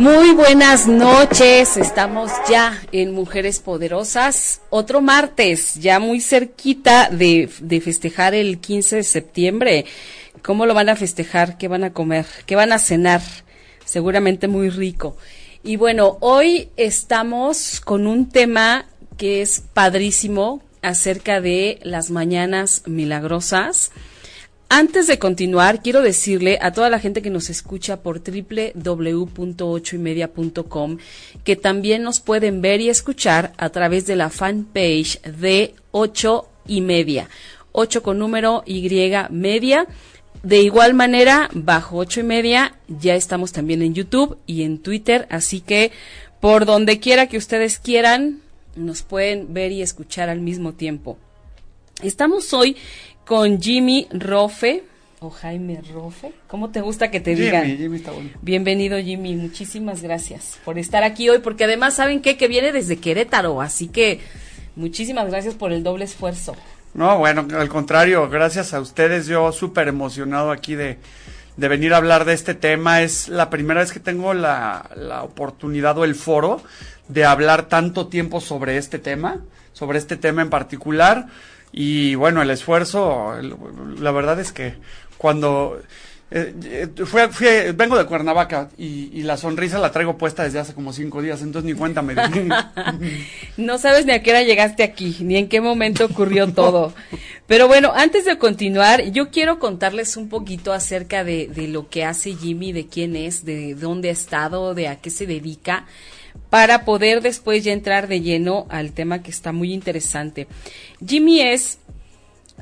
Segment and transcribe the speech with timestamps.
[0.00, 7.48] Muy buenas noches, estamos ya en Mujeres Poderosas, otro martes, ya muy cerquita de,
[7.84, 9.84] festejar el 15 de septiembre.
[10.42, 11.58] ¿Cómo lo van a festejar?
[11.58, 12.24] ¿Qué van a comer?
[12.46, 13.20] ¿Qué van a cenar?
[13.84, 15.18] Seguramente muy rico.
[15.62, 18.86] Y bueno, hoy estamos con un tema
[19.18, 23.92] que es padrísimo acerca de las mañanas milagrosas.
[24.72, 30.98] Antes de continuar, quiero decirle a toda la gente que nos escucha por www.ochoymedia.com
[31.42, 36.82] que también nos pueden ver y escuchar a través de la fanpage de Ocho y
[36.82, 37.28] Media.
[37.72, 38.88] Ocho con número Y
[39.30, 39.88] media.
[40.44, 45.26] De igual manera, bajo ocho y media, ya estamos también en YouTube y en Twitter,
[45.30, 45.90] así que
[46.40, 48.40] por donde quiera que ustedes quieran,
[48.76, 51.18] nos pueden ver y escuchar al mismo tiempo.
[52.02, 52.76] Estamos hoy
[53.24, 54.84] con Jimmy Rofe
[55.20, 56.32] o Jaime Rofe.
[56.48, 57.64] ¿Cómo te gusta que te digan?
[57.66, 58.30] Jimmy, Jimmy está bueno.
[58.42, 62.36] Bienvenido Jimmy, muchísimas gracias por estar aquí hoy, porque además saben qué?
[62.36, 64.20] que viene desde Querétaro, así que
[64.76, 66.56] muchísimas gracias por el doble esfuerzo.
[66.94, 70.98] No, bueno, al contrario, gracias a ustedes, yo súper emocionado aquí de,
[71.56, 73.02] de venir a hablar de este tema.
[73.02, 76.60] Es la primera vez que tengo la, la oportunidad o el foro
[77.08, 79.40] de hablar tanto tiempo sobre este tema,
[79.72, 81.26] sobre este tema en particular.
[81.72, 83.34] Y bueno, el esfuerzo,
[83.98, 84.74] la verdad es que
[85.18, 85.80] cuando
[86.32, 90.74] eh, fui, fui, vengo de Cuernavaca y, y, la sonrisa la traigo puesta desde hace
[90.74, 92.48] como cinco días, entonces ni cuenta me di.
[93.56, 96.94] no sabes ni a qué hora llegaste aquí, ni en qué momento ocurrió todo.
[97.48, 102.04] Pero bueno, antes de continuar, yo quiero contarles un poquito acerca de, de lo que
[102.04, 105.86] hace Jimmy, de quién es, de dónde ha estado, de a qué se dedica
[106.50, 110.48] para poder después ya entrar de lleno al tema que está muy interesante.
[111.04, 111.78] Jimmy es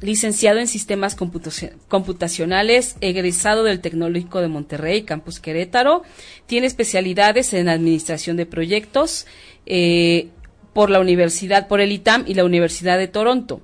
[0.00, 6.02] licenciado en sistemas computacionales, egresado del Tecnológico de Monterrey, Campus Querétaro,
[6.46, 9.26] tiene especialidades en administración de proyectos
[9.66, 10.28] eh,
[10.72, 13.60] por la Universidad, por el ITAM y la Universidad de Toronto.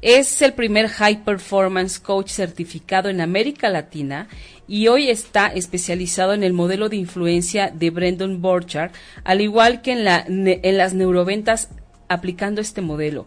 [0.00, 4.28] Es el primer High Performance Coach certificado en América Latina
[4.68, 8.94] y hoy está especializado en el modelo de influencia de Brendan Borchardt,
[9.24, 11.70] al igual que en, la, en las neuroventas
[12.08, 13.26] aplicando este modelo.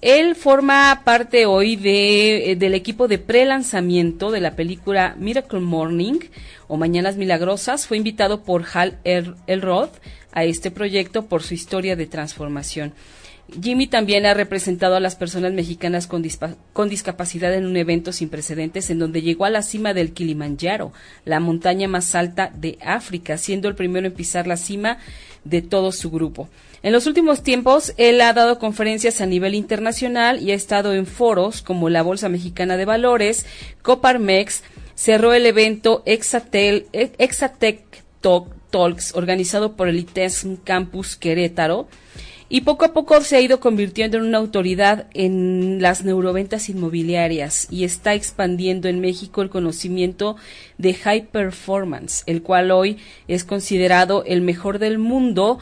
[0.00, 6.18] Él forma parte hoy de, del equipo de pre-lanzamiento de la película Miracle Morning
[6.66, 7.86] o Mañanas Milagrosas.
[7.86, 9.90] Fue invitado por Hal Elrod
[10.32, 12.94] a este proyecto por su historia de transformación.
[13.62, 18.90] Jimmy también ha representado a las personas mexicanas con, discapacidad en un evento sin precedentes
[18.90, 20.92] en donde llegó a la cima del Kilimanjaro,
[21.24, 24.98] la montaña más alta de África, siendo el primero en pisar la cima
[25.44, 26.48] de todo su grupo.
[26.82, 31.06] En los últimos tiempos, él ha dado conferencias a nivel internacional y ha estado en
[31.06, 33.44] foros como la Bolsa Mexicana de Valores,
[33.82, 34.62] Coparmex,
[34.94, 37.82] cerró el evento Exatel, Exatec
[38.20, 41.88] Talks organizado por el ITESM Campus Querétaro,
[42.52, 47.68] y poco a poco se ha ido convirtiendo en una autoridad en las neuroventas inmobiliarias
[47.70, 50.36] y está expandiendo en México el conocimiento
[50.76, 55.60] de high performance, el cual hoy es considerado el mejor del mundo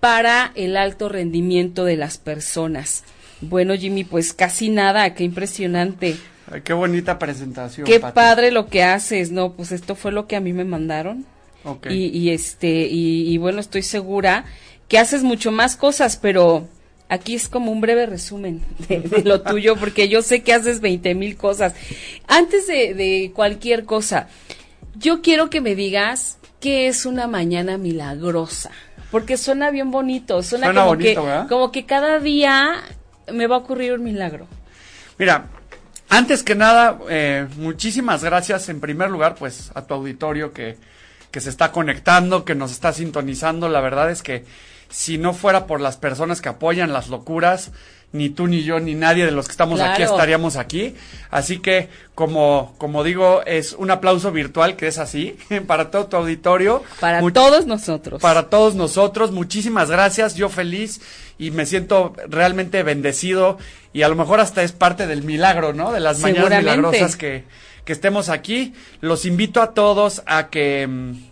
[0.00, 3.04] para el alto rendimiento de las personas.
[3.42, 6.16] Bueno, Jimmy, pues casi nada, qué impresionante.
[6.50, 7.86] Ay, qué bonita presentación.
[7.86, 8.14] Qué Pati.
[8.14, 9.52] padre lo que haces, ¿no?
[9.52, 11.26] Pues esto fue lo que a mí me mandaron.
[11.62, 11.94] Okay.
[11.94, 14.46] Y, y este, y, y bueno, estoy segura
[14.90, 16.68] que haces mucho más cosas, pero
[17.08, 20.80] aquí es como un breve resumen de, de lo tuyo, porque yo sé que haces
[20.80, 21.74] 20 mil cosas.
[22.26, 24.28] Antes de, de, cualquier cosa,
[24.96, 28.72] yo quiero que me digas qué es una mañana milagrosa,
[29.12, 31.48] porque suena bien bonito, suena, Suena como, bonito, que, ¿verdad?
[31.48, 32.82] como que cada día
[33.32, 34.48] me va a ocurrir un milagro.
[35.18, 35.46] Mira,
[36.08, 40.76] antes que nada, eh, muchísimas gracias en primer lugar, pues, a tu auditorio que
[41.30, 43.68] que se está conectando, que nos está sintonizando.
[43.68, 44.44] La verdad es que
[44.90, 47.70] si no fuera por las personas que apoyan las locuras,
[48.12, 50.94] ni tú ni yo ni nadie de los que estamos aquí estaríamos aquí.
[51.30, 56.16] Así que, como, como digo, es un aplauso virtual que es así para todo tu
[56.16, 56.82] auditorio.
[56.98, 58.20] Para todos nosotros.
[58.20, 59.30] para todos nosotros.
[59.30, 61.00] Muchísimas gracias, yo feliz
[61.38, 63.58] y me siento realmente bendecido
[63.92, 65.92] y a lo mejor hasta es parte del milagro, ¿no?
[65.92, 67.44] De las mañanas milagrosas que,
[67.84, 68.74] que estemos aquí.
[69.00, 71.29] Los invito a todos a que mm,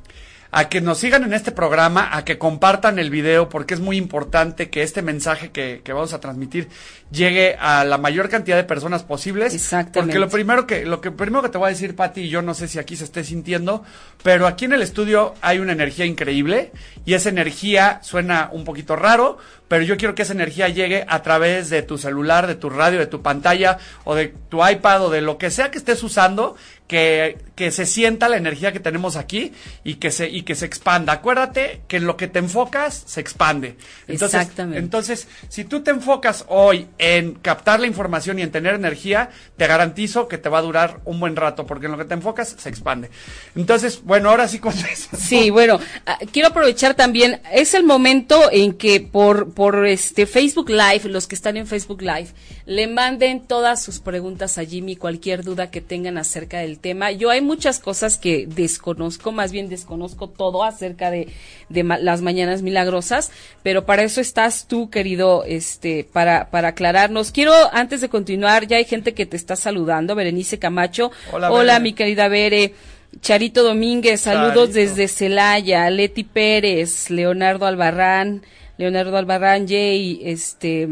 [0.51, 3.97] a que nos sigan en este programa, a que compartan el video, porque es muy
[3.97, 6.69] importante que este mensaje que, que vamos a transmitir
[7.11, 9.55] llegue a la mayor cantidad de personas posibles.
[9.55, 10.01] Exactamente.
[10.01, 12.43] Porque lo primero que, lo que primero que te voy a decir, Pati, y yo
[12.43, 13.83] no sé si aquí se esté sintiendo,
[14.23, 16.73] pero aquí en el estudio hay una energía increíble
[17.05, 21.23] y esa energía suena un poquito raro, pero yo quiero que esa energía llegue a
[21.23, 25.11] través de tu celular, de tu radio, de tu pantalla o de tu iPad o
[25.11, 26.57] de lo que sea que estés usando,
[26.89, 29.53] que, que se sienta la energía que tenemos aquí
[29.85, 31.13] y que se, y que se expanda.
[31.13, 33.77] Acuérdate que en lo que te enfocas se expande.
[34.09, 34.79] Entonces, Exactamente.
[34.79, 39.67] entonces, si tú te enfocas hoy en captar la información y en tener energía, te
[39.67, 42.57] garantizo que te va a durar un buen rato, porque en lo que te enfocas
[42.59, 43.11] se expande.
[43.55, 45.11] Entonces, bueno, ahora sí con eso.
[45.19, 50.71] Sí, bueno, ah, quiero aprovechar también, es el momento en que por, por este Facebook
[50.71, 52.29] Live, los que están en Facebook Live,
[52.69, 57.11] le manden todas sus preguntas a Jimmy, cualquier duda que tengan acerca del tema.
[57.13, 61.29] Yo hay muchas cosas que desconozco, más bien desconozco todo acerca de,
[61.71, 63.31] de ma- las mañanas milagrosas,
[63.63, 67.33] pero para eso estás tú, querido, este, para, para aclararnos.
[67.33, 71.11] Quiero, antes de continuar, ya hay gente que te está saludando, Berenice Camacho.
[71.33, 72.75] Hola, Hola mi querida Bere.
[73.23, 74.73] Charito Domínguez, saludos Charito.
[74.75, 78.43] desde Celaya, Leti Pérez, Leonardo Albarrán,
[78.77, 80.87] Leonardo Albarrán, Jay, este,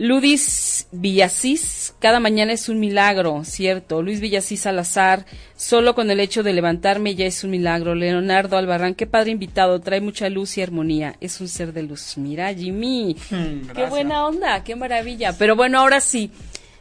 [0.00, 4.00] Ludis Villasís, cada mañana es un milagro, cierto.
[4.00, 7.96] Luis Villasís Salazar, solo con el hecho de levantarme ya es un milagro.
[7.96, 12.16] Leonardo Albarrán, qué padre invitado, trae mucha luz y armonía, es un ser de luz.
[12.16, 13.90] Mira, Jimmy, qué Hmm, gracias.
[13.90, 15.32] buena onda, qué maravilla.
[15.36, 16.30] Pero bueno, ahora sí,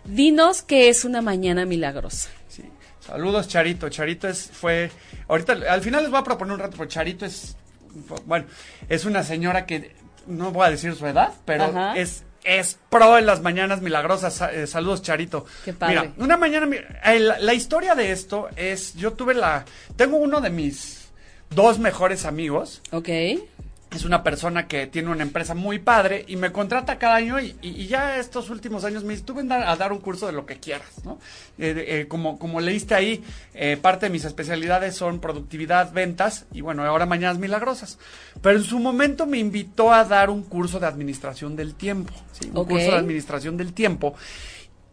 [0.05, 2.29] dinos qué es una mañana milagrosa.
[2.47, 2.61] Sí.
[2.99, 3.89] Saludos, Charito.
[3.89, 4.91] Charito es, fue,
[5.27, 7.57] ahorita, al final les voy a proponer un rato, porque Charito es,
[8.27, 8.45] bueno,
[8.89, 9.95] es una señora que,
[10.27, 11.95] no voy a decir su edad, pero Ajá.
[11.97, 14.33] es, es pro en las mañanas milagrosas.
[14.35, 15.45] Sa- eh, saludos, Charito.
[15.65, 15.99] Qué padre.
[15.99, 16.67] Mira, una mañana,
[17.39, 19.65] la historia de esto es, yo tuve la,
[19.97, 21.09] tengo uno de mis
[21.49, 23.09] dos mejores amigos, ¿Ok?
[23.97, 27.55] Es una persona que tiene una empresa muy padre y me contrata cada año y,
[27.61, 30.25] y- y ya estos últimos años me dice, tú ven a, a dar un curso
[30.25, 31.19] de lo que quieras, ¿no?
[31.57, 33.23] Eh, eh, como, como leíste ahí,
[33.53, 37.97] eh, parte de mis especialidades son productividad, ventas y bueno, ahora mañanas milagrosas.
[38.41, 42.47] Pero en su momento me invitó a dar un curso de administración del tiempo, ¿sí?
[42.47, 44.15] Un curso de administración del tiempo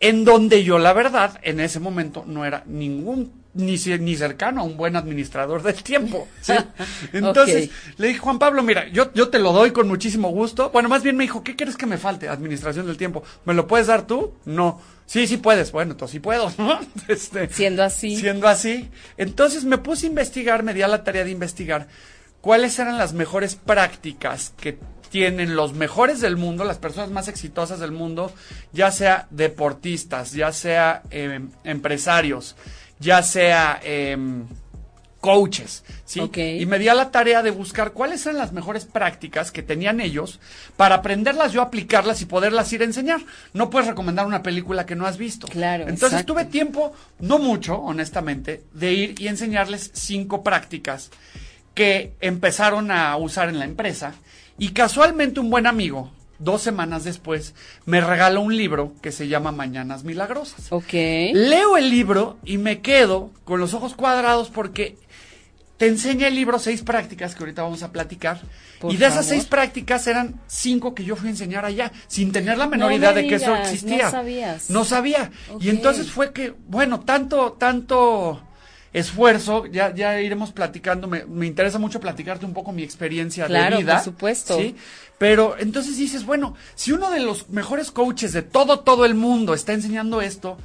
[0.00, 4.64] en donde yo la verdad en ese momento no era ningún ni, ni cercano a
[4.64, 6.28] un buen administrador del tiempo.
[6.40, 6.52] ¿sí?
[7.12, 10.70] Entonces le dije, Juan Pablo, mira, yo, yo te lo doy con muchísimo gusto.
[10.70, 12.28] Bueno, más bien me dijo, ¿qué quieres que me falte?
[12.28, 13.22] Administración del tiempo.
[13.44, 14.34] ¿Me lo puedes dar tú?
[14.44, 14.80] No.
[15.06, 15.72] Sí, sí puedes.
[15.72, 16.52] Bueno, entonces sí puedo.
[16.58, 16.80] ¿no?
[17.08, 18.16] Este, Siendo así.
[18.16, 18.90] Siendo así.
[19.16, 21.88] Entonces me puse a investigar, me di a la tarea de investigar
[22.40, 24.78] cuáles eran las mejores prácticas que
[25.14, 28.32] tienen los mejores del mundo, las personas más exitosas del mundo,
[28.72, 32.56] ya sea deportistas, ya sea eh, empresarios,
[32.98, 34.46] ya sea em,
[35.24, 36.20] coaches, ¿sí?
[36.60, 40.02] Y me di a la tarea de buscar cuáles eran las mejores prácticas que tenían
[40.02, 40.38] ellos
[40.76, 43.22] para aprenderlas yo, aplicarlas y poderlas ir a enseñar.
[43.54, 45.46] No puedes recomendar una película que no has visto.
[45.46, 46.34] Claro, Entonces exacto.
[46.34, 51.10] tuve tiempo, no mucho, honestamente, de ir y enseñarles cinco prácticas
[51.72, 54.12] que empezaron a usar en la empresa.
[54.58, 57.54] Y casualmente un buen amigo, dos semanas después,
[57.86, 60.70] me regaló un libro que se llama Mañanas Milagrosas.
[60.72, 60.92] Ok.
[61.32, 64.96] Leo el libro y me quedo con los ojos cuadrados porque
[65.76, 68.40] te enseña el libro seis prácticas que ahorita vamos a platicar.
[68.80, 69.30] Por y de esas favor.
[69.30, 72.96] seis prácticas eran cinco que yo fui a enseñar allá, sin tener la menor No
[72.96, 74.04] idea me de que eso existía.
[74.04, 74.70] no sabías.
[74.70, 75.30] No sabía.
[75.60, 78.40] Y entonces fue que, bueno, tanto, tanto
[78.94, 83.76] esfuerzo, ya, ya iremos platicando, me, me interesa mucho platicarte un poco mi experiencia Claro,
[83.76, 83.96] de vida.
[83.96, 84.56] por supuesto.
[84.56, 84.74] ¿sí?
[85.18, 89.52] Pero entonces dices, bueno, si uno de los mejores coaches de todo, todo el mundo
[89.52, 90.56] está enseñando esto,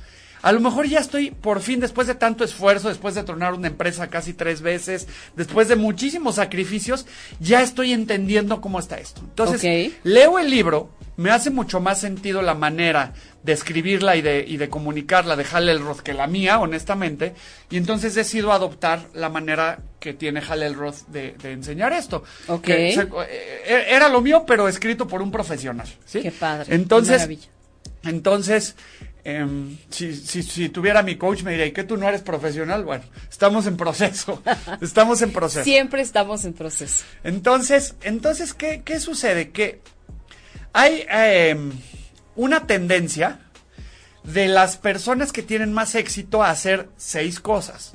[0.42, 3.68] a lo mejor ya estoy por fin, después de tanto esfuerzo, después de tronar una
[3.68, 7.06] empresa casi tres veces, después de muchísimos sacrificios,
[7.42, 9.20] ya estoy entendiendo cómo está esto.
[9.22, 13.12] Entonces, leo el libro, me hace mucho más sentido la manera
[13.44, 17.34] de escribirla y de, y de comunicarla de Hal Roth que la mía, honestamente,
[17.70, 22.24] y entonces decido adoptar la manera que tiene Hal Roth de, de enseñar esto.
[22.48, 22.62] Ok.
[22.64, 25.88] Que se- eh, era lo mío, pero escrito por un profesional.
[26.06, 26.22] ¿sí?
[26.22, 26.66] Qué padre.
[26.68, 27.48] qué Entonces, maravilla.
[28.04, 28.76] entonces,
[29.24, 32.84] em, si, si, si tuviera mi coach me diría, ¿y que tú no eres profesional?
[32.84, 34.42] Bueno, estamos en proceso,
[34.82, 35.64] estamos en proceso.
[35.64, 37.06] Siempre estamos en proceso.
[37.24, 39.52] Entonces, entonces ¿qué, qué sucede?
[39.52, 39.80] Que
[40.74, 41.72] hay em,
[42.40, 43.40] una tendencia
[44.24, 47.92] de las personas que tienen más éxito a hacer seis cosas.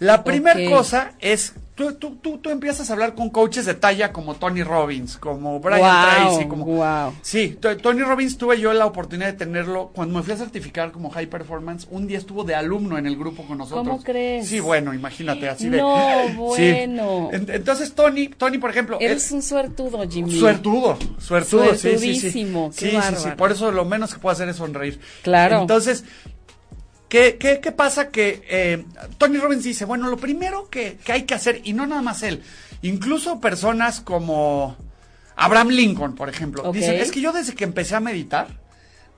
[0.00, 4.12] La primera cosa es, tú, tú, tú, tú empiezas a hablar con coaches de talla
[4.12, 6.64] como Tony Robbins, como Brian Wow, Tracy, como...
[6.66, 7.12] wow.
[7.22, 11.10] Sí, Tony Robbins tuve yo la oportunidad de tenerlo cuando me fui a certificar como
[11.10, 11.86] High Performance.
[11.90, 13.86] Un día estuvo de alumno en el grupo con nosotros.
[13.86, 14.46] ¿Cómo crees?
[14.48, 15.78] Sí, bueno, imagínate, así de...
[15.78, 15.94] No,
[16.36, 17.30] bueno.
[17.32, 18.98] En- Entonces, Tony, Tony, por ejemplo...
[19.00, 20.38] Eres es- un suertudo, Jimmy.
[20.38, 22.32] Suertudo, suertudo, sí, sí, sí.
[22.76, 25.00] Qué Sí, sí, sí, por eso lo menos que puedo hacer es sonreír.
[25.22, 25.60] Claro.
[25.62, 26.04] Entonces,
[27.14, 28.08] ¿qué, qué, qué pasa?
[28.08, 28.84] Que eh,
[29.18, 32.24] Tony Robbins dice, bueno, lo primero que, que hay que hacer, y no nada más
[32.24, 32.42] él,
[32.82, 34.76] incluso personas como
[35.36, 36.74] Abraham Lincoln, por ejemplo, Ok.
[36.74, 38.48] dicen, es que yo desde que empecé a meditar,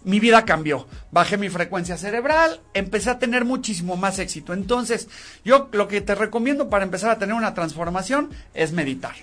[0.05, 0.87] mi vida cambió.
[1.11, 4.53] Bajé mi frecuencia cerebral, empecé a tener muchísimo más éxito.
[4.53, 5.09] Entonces,
[5.43, 9.15] yo lo que te recomiendo para empezar a tener una transformación es meditar.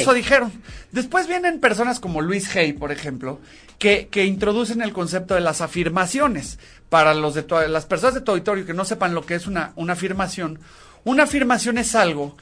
[0.00, 0.52] Eso dijeron.
[0.92, 3.40] Después vienen personas como Luis Hay, por ejemplo,
[3.78, 6.58] que, que introducen el concepto de las afirmaciones.
[6.88, 9.46] Para los de tu- las personas de tu auditorio que no sepan lo que es
[9.46, 10.58] una, una afirmación,
[11.04, 12.36] una afirmación es algo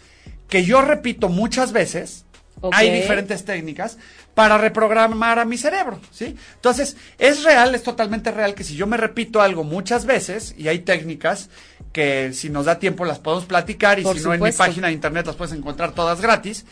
[0.49, 2.25] que yo repito muchas veces.
[2.73, 3.99] Hay diferentes técnicas
[4.35, 6.35] para reprogramar a mi cerebro, ¿sí?
[6.56, 10.66] Entonces, es real, es totalmente real que si yo me repito algo muchas veces, y
[10.66, 11.50] hay técnicas
[11.92, 14.87] que si nos da tiempo las podemos platicar, y Por si no en mi página
[14.88, 16.64] de internet las puedes encontrar todas gratis,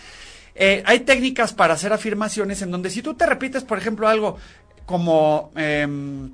[0.58, 4.38] eh, hay técnicas para hacer afirmaciones en donde si tú te repites, por ejemplo, algo
[4.86, 5.52] como...
[5.56, 6.32] em,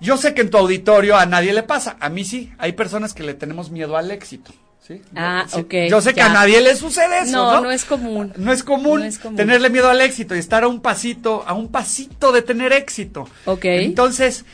[0.00, 3.14] yo sé que en tu auditorio a nadie le pasa, a mí sí, hay personas
[3.14, 4.52] que le tenemos miedo al éxito.
[4.80, 5.00] ¿sí?
[5.14, 7.36] Ah, Sí, ok, Yo sé que a nadie le sucede eso.
[7.36, 8.32] No, No, no es común.
[8.36, 9.36] No es común, No es común.
[9.36, 13.28] tenerle miedo al éxito y estar a un pasito, a un pasito de tener éxito.
[13.44, 13.64] Ok.
[13.66, 14.44] Entonces,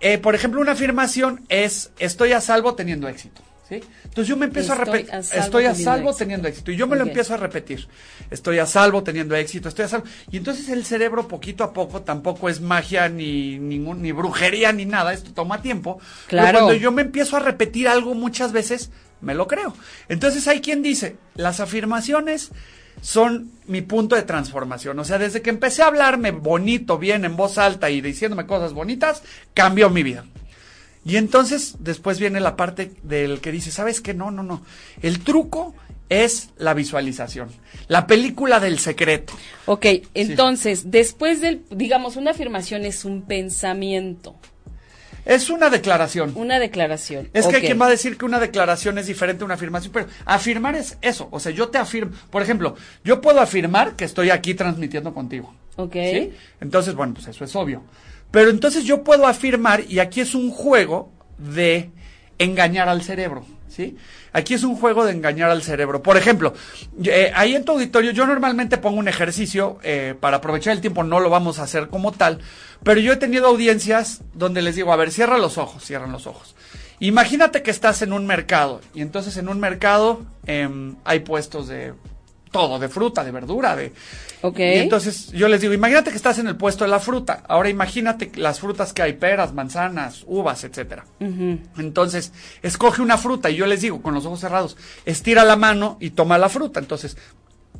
[0.00, 3.42] eh, por ejemplo, una afirmación es estoy a salvo teniendo éxito.
[3.80, 3.88] ¿Sí?
[4.04, 6.18] Entonces yo me empiezo a Estoy repetir, a salvo estoy a teniendo salvo éxito.
[6.24, 6.70] teniendo éxito.
[6.72, 7.88] Y yo me lo empiezo a repetir.
[8.30, 10.06] Estoy a salvo teniendo éxito, estoy a salvo.
[10.30, 14.84] Y entonces el cerebro poquito a poco tampoco es magia ni ningún ni brujería ni
[14.84, 15.98] nada, esto toma tiempo.
[16.28, 16.58] Pero Claro.
[16.60, 18.90] cuando yo me empiezo a repetir algo muchas veces,
[19.20, 19.74] me lo creo.
[20.08, 22.50] Entonces hay quien dice, las afirmaciones
[23.00, 24.98] son mi punto de transformación.
[24.98, 28.72] O sea, desde que empecé a hablarme bonito, bien, en voz alta y diciéndome cosas
[28.72, 30.24] bonitas, cambió mi vida.
[31.04, 34.14] Y entonces después viene la parte del que dice, ¿sabes qué?
[34.14, 34.62] No, no, no.
[35.02, 35.74] El truco
[36.08, 37.48] es la visualización.
[37.88, 39.34] La película del secreto.
[39.66, 44.36] Ok, entonces, después del, digamos, una afirmación es un pensamiento,
[45.26, 46.32] Es una declaración.
[46.36, 47.30] una declaración.
[47.32, 47.62] Es que Ok.
[47.62, 50.98] quien va a decir que una declaración es diferente a una afirmación, pero afirmar es
[51.00, 55.14] eso, o sea, yo te afirmo, por ejemplo, yo puedo afirmar que estoy aquí transmitiendo
[55.14, 55.54] contigo.
[55.76, 55.94] Ok.
[55.94, 56.32] ¿sí?
[56.60, 57.82] Entonces, bueno, pues eso es obvio.
[58.34, 61.92] Pero entonces yo puedo afirmar, y aquí es un juego de
[62.36, 63.96] engañar al cerebro, ¿sí?
[64.32, 66.02] Aquí es un juego de engañar al cerebro.
[66.02, 66.52] Por ejemplo,
[67.04, 71.04] eh, ahí en tu auditorio yo normalmente pongo un ejercicio eh, para aprovechar el tiempo,
[71.04, 72.40] no lo vamos a hacer como tal,
[72.82, 76.26] pero yo he tenido audiencias donde les digo, a ver, cierra los ojos, cierran los
[76.26, 76.56] ojos.
[76.98, 81.94] Imagínate que estás en un mercado, y entonces en un mercado em, hay puestos de
[82.54, 83.92] todo, de fruta, de verdura, de...
[84.42, 84.60] Ok.
[84.60, 87.42] Y entonces yo les digo, imagínate que estás en el puesto de la fruta.
[87.48, 91.04] Ahora imagínate las frutas que hay, peras, manzanas, uvas, etcétera.
[91.18, 92.32] Entonces,
[92.62, 96.10] escoge una fruta y yo les digo, con los ojos cerrados, estira la mano y
[96.10, 96.78] toma la fruta.
[96.78, 97.16] Entonces,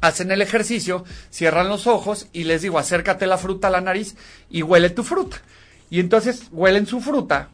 [0.01, 4.17] hacen el ejercicio, cierran los ojos y les digo, acércate la fruta a la nariz
[4.51, 5.37] y huele tu fruta.
[5.89, 7.51] Y entonces huelen su fruta,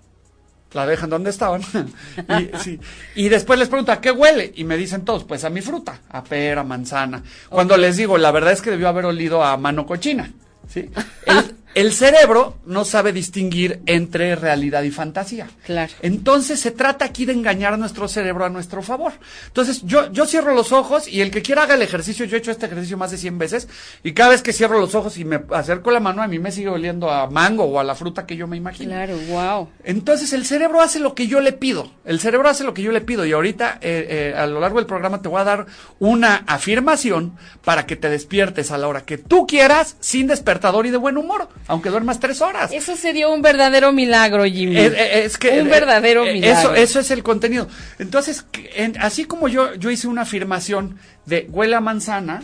[0.73, 1.62] la dejan donde estaban.
[2.39, 2.79] y, sí.
[3.15, 4.53] y después les pregunto, ¿a qué huele?
[4.57, 7.23] Y me dicen todos, pues a mi fruta, a pera, manzana.
[7.49, 10.31] Cuando les digo, la verdad es que debió haber olido a mano cochina.
[10.69, 10.91] ¿sí?
[11.27, 15.49] El, el cerebro no sabe distinguir entre realidad y fantasía.
[15.65, 15.93] Claro.
[16.03, 19.12] Entonces se trata aquí de engañar a nuestro cerebro a nuestro favor.
[19.47, 22.41] Entonces yo, yo cierro los ojos y el que quiera haga el ejercicio, yo he
[22.41, 23.69] hecho este ejercicio más de 100 veces
[24.03, 26.53] y cada vez que cierro los ojos y me acerco la mano a mí me
[26.53, 28.91] sigue oliendo a mango o a la fruta que yo me imagino.
[28.91, 29.69] Claro, wow.
[29.85, 31.91] Entonces el cerebro hace lo que yo le pido.
[32.05, 33.25] El cerebro hace lo que yo le pido.
[33.25, 35.67] Y ahorita, eh, eh, a lo largo del programa, te voy a dar
[35.99, 40.91] una afirmación para que te despiertes a la hora que tú quieras, sin despertador y
[40.91, 42.71] de buen humor, aunque duermas tres horas.
[42.73, 44.76] Eso sería un verdadero milagro, Jimmy.
[44.76, 46.73] Eh, eh, es que un eh, verdadero milagro.
[46.73, 47.69] Eso, eso es el contenido.
[47.99, 52.43] Entonces, en- así como yo, yo hice una afirmación de huele a manzana,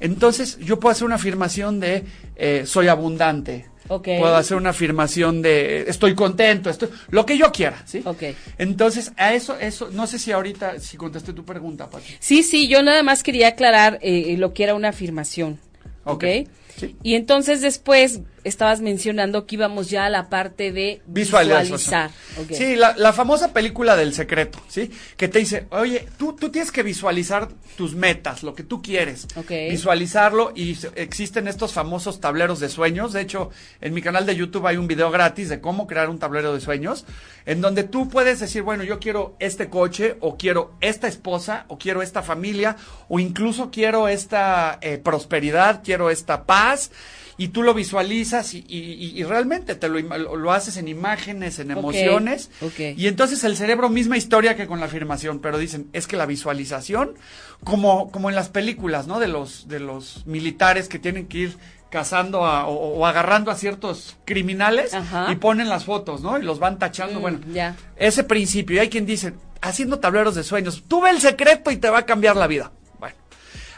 [0.00, 2.04] entonces yo puedo hacer una afirmación de
[2.36, 3.66] eh, soy abundante.
[3.88, 4.08] Ok.
[4.18, 8.02] Puedo hacer una afirmación de estoy contento, estoy, lo que yo quiera, ¿sí?
[8.04, 8.24] Ok.
[8.58, 12.16] Entonces, a eso, eso, no sé si ahorita, si contesté tu pregunta, Pati.
[12.18, 15.60] Sí, sí, yo nada más quería aclarar eh, lo que era una afirmación.
[16.04, 16.24] ¿Ok?
[16.24, 16.96] Ok, sí.
[17.04, 22.10] Y entonces después estabas mencionando que íbamos ya a la parte de visualizar.
[22.52, 24.90] Sí, la, la famosa película del secreto, ¿sí?
[25.16, 29.26] Que te dice, oye, tú, tú tienes que visualizar tus metas, lo que tú quieres.
[29.70, 33.12] Visualizarlo y existen estos famosos tableros de sueños.
[33.12, 33.50] De hecho,
[33.80, 36.60] en mi canal de YouTube hay un video gratis de cómo crear un tablero de
[36.60, 37.04] sueños,
[37.46, 41.78] en donde tú puedes decir, bueno, yo quiero este coche, o quiero esta esposa, o
[41.78, 42.76] quiero esta familia,
[43.08, 46.90] o incluso quiero esta eh, prosperidad, quiero esta paz.
[47.38, 51.58] Y tú lo visualizas y, y- y- y realmente te lo, lo haces en imágenes,
[51.58, 52.50] en emociones.
[52.96, 56.24] Y entonces el cerebro, misma historia que con la afirmación, pero dicen, es que la
[56.26, 57.14] visualización,
[57.62, 59.18] como, como en las películas, ¿no?
[59.20, 61.58] De los, de los militares que tienen que ir
[61.90, 65.28] cazando a- o, o agarrando a ciertos criminales Ajá.
[65.30, 66.38] y ponen las fotos, ¿no?
[66.38, 67.40] Y los van tachando, Mm, bueno.
[67.52, 67.76] ya.
[67.96, 71.76] Ese principio, y hay quien dice, haciendo tableros de sueños, tú ve el secreto y
[71.76, 72.72] te va a cambiar la vida.
[72.98, 73.14] Bueno,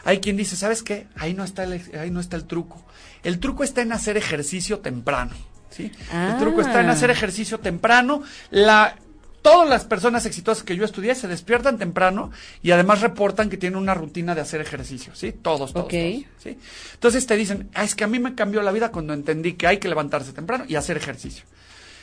[0.05, 1.07] hay quien dice, ¿sabes qué?
[1.15, 2.83] Ahí no está el, ahí no está el truco.
[3.23, 5.31] El truco está en hacer ejercicio temprano.
[5.69, 5.91] ¿sí?
[6.11, 6.31] Ah.
[6.33, 8.23] El truco está en hacer ejercicio temprano.
[8.49, 8.95] La,
[9.41, 13.77] todas las personas exitosas que yo estudié se despiertan temprano y además reportan que tienen
[13.79, 15.13] una rutina de hacer ejercicio.
[15.15, 15.31] ¿sí?
[15.31, 15.87] Todos, todos.
[15.91, 16.57] ¿sí?
[16.93, 19.67] Entonces te dicen, ah, es que a mí me cambió la vida cuando entendí que
[19.67, 21.43] hay que levantarse temprano y hacer ejercicio.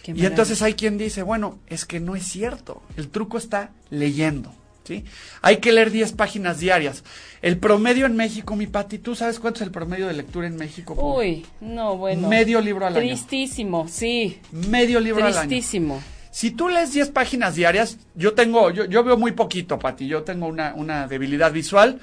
[0.03, 0.29] Qué Y maravilla.
[0.29, 2.83] entonces hay quien dice, bueno, es que no es cierto.
[2.97, 4.55] El truco está leyendo.
[4.87, 5.05] ¿Sí?
[5.43, 7.03] Hay que leer 10 páginas diarias.
[7.43, 10.57] El promedio en México, mi Pati, ¿tú sabes cuánto es el promedio de lectura en
[10.57, 10.95] México?
[10.95, 12.29] por- Uy, no, bueno.
[12.29, 13.07] Medio libro al año.
[13.07, 14.39] Tristísimo, sí.
[14.53, 15.49] Medio libro al año.
[15.49, 16.03] Tristísimo.
[16.31, 20.07] Si tú lees 10 páginas diarias, yo tengo, yo, yo veo muy poquito, Pati.
[20.07, 21.99] Yo tengo una, una debilidad visual.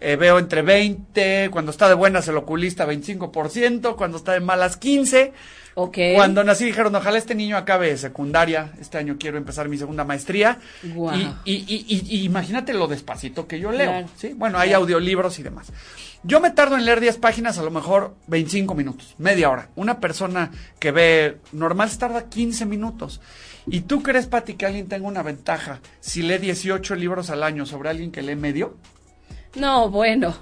[0.00, 4.76] Eh, veo entre 20, cuando está de buenas el oculista 25%, cuando está de malas
[4.76, 5.32] 15.
[5.76, 5.98] Ok.
[6.14, 10.58] Cuando nací dijeron, ojalá este niño acabe secundaria, este año quiero empezar mi segunda maestría.
[10.82, 11.16] Guau.
[11.16, 14.08] Y, y- y- y- y imagínate lo despacito que yo leo, Claro.
[14.16, 14.32] ¿sí?
[14.34, 15.72] Bueno, hay audiolibros y demás.
[16.22, 19.68] Yo me tardo en leer 10 páginas, a lo mejor 25 minutos, media hora.
[19.76, 23.20] Una persona que ve normal se tarda 15 minutos.
[23.66, 27.66] ¿Y tú crees, Pati, que alguien tenga una ventaja si lee 18 libros al año
[27.66, 28.76] sobre alguien que lee medio?
[29.54, 30.34] No, bueno.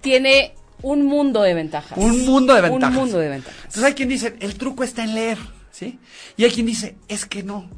[0.00, 1.98] Tiene un mundo de ventajas.
[1.98, 2.96] Un mundo de ventajas.
[2.96, 3.58] Un mundo de ventajas.
[3.64, 5.38] Entonces hay quien dice, el truco está en leer,
[5.70, 5.98] ¿sí?
[6.36, 7.68] Y hay quien dice, es que no.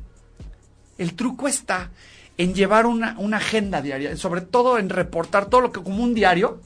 [0.97, 1.91] El truco está
[2.37, 6.15] en llevar una, una agenda diaria, sobre todo en reportar todo lo que como un
[6.15, 6.61] diario,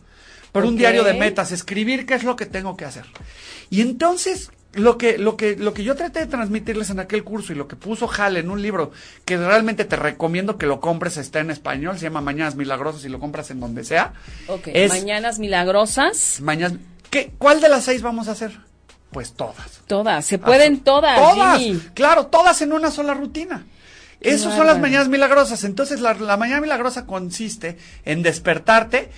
[0.53, 3.07] pero un diario de metas, escribir qué es lo que tengo que hacer.
[3.71, 7.53] Y entonces, lo que, lo que, lo que yo traté de transmitirles en aquel curso
[7.53, 8.91] y lo que puso Hal en un libro
[9.25, 13.09] que realmente te recomiendo que lo compres, está en español, se llama Mañanas Milagrosas y
[13.11, 14.15] lo compras en donde sea.
[14.49, 14.69] Ok.
[14.73, 16.41] Es- Mañanas milagrosas.
[16.41, 16.79] Mañana,
[17.11, 18.53] ¿qué, ¿Cuál de las seis vamos a hacer?
[19.11, 19.83] Pues todas.
[19.87, 20.25] Todas.
[20.25, 21.19] Se pueden Absol- todas.
[21.19, 21.81] Todas, Jimmy.
[21.95, 23.67] claro, todas en una sola rutina.
[24.21, 25.65] Esas son las mañanas milagrosas.
[25.65, 29.11] Entonces, la, la mañana milagrosa consiste en despertarte.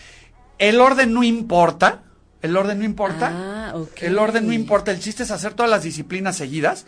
[0.58, 2.03] El orden no importa.
[2.44, 3.30] El orden no importa.
[3.32, 4.02] Ah, ok.
[4.02, 4.90] El orden no importa.
[4.90, 6.84] El chiste es hacer todas las disciplinas seguidas.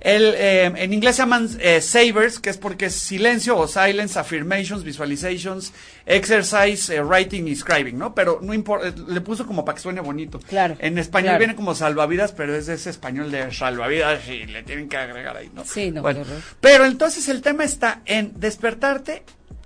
[0.00, 4.18] El, eh, en inglés se llaman eh, savers, que es porque es silencio o silence,
[4.18, 5.72] affirmations, visualizations,
[6.04, 8.14] exercise, eh, writing y scribing, ¿no?
[8.14, 8.92] Pero no importa.
[9.08, 10.40] Le puso como para que suene bonito.
[10.40, 11.38] Claro, En español claro.
[11.38, 15.38] viene como salvavidas, pero es de ese español de salvavidas y le tienen que agregar
[15.38, 15.64] ahí, ¿no?
[15.64, 16.20] Sí, no, Bueno,
[16.60, 19.22] pero entonces el tema está en despertarte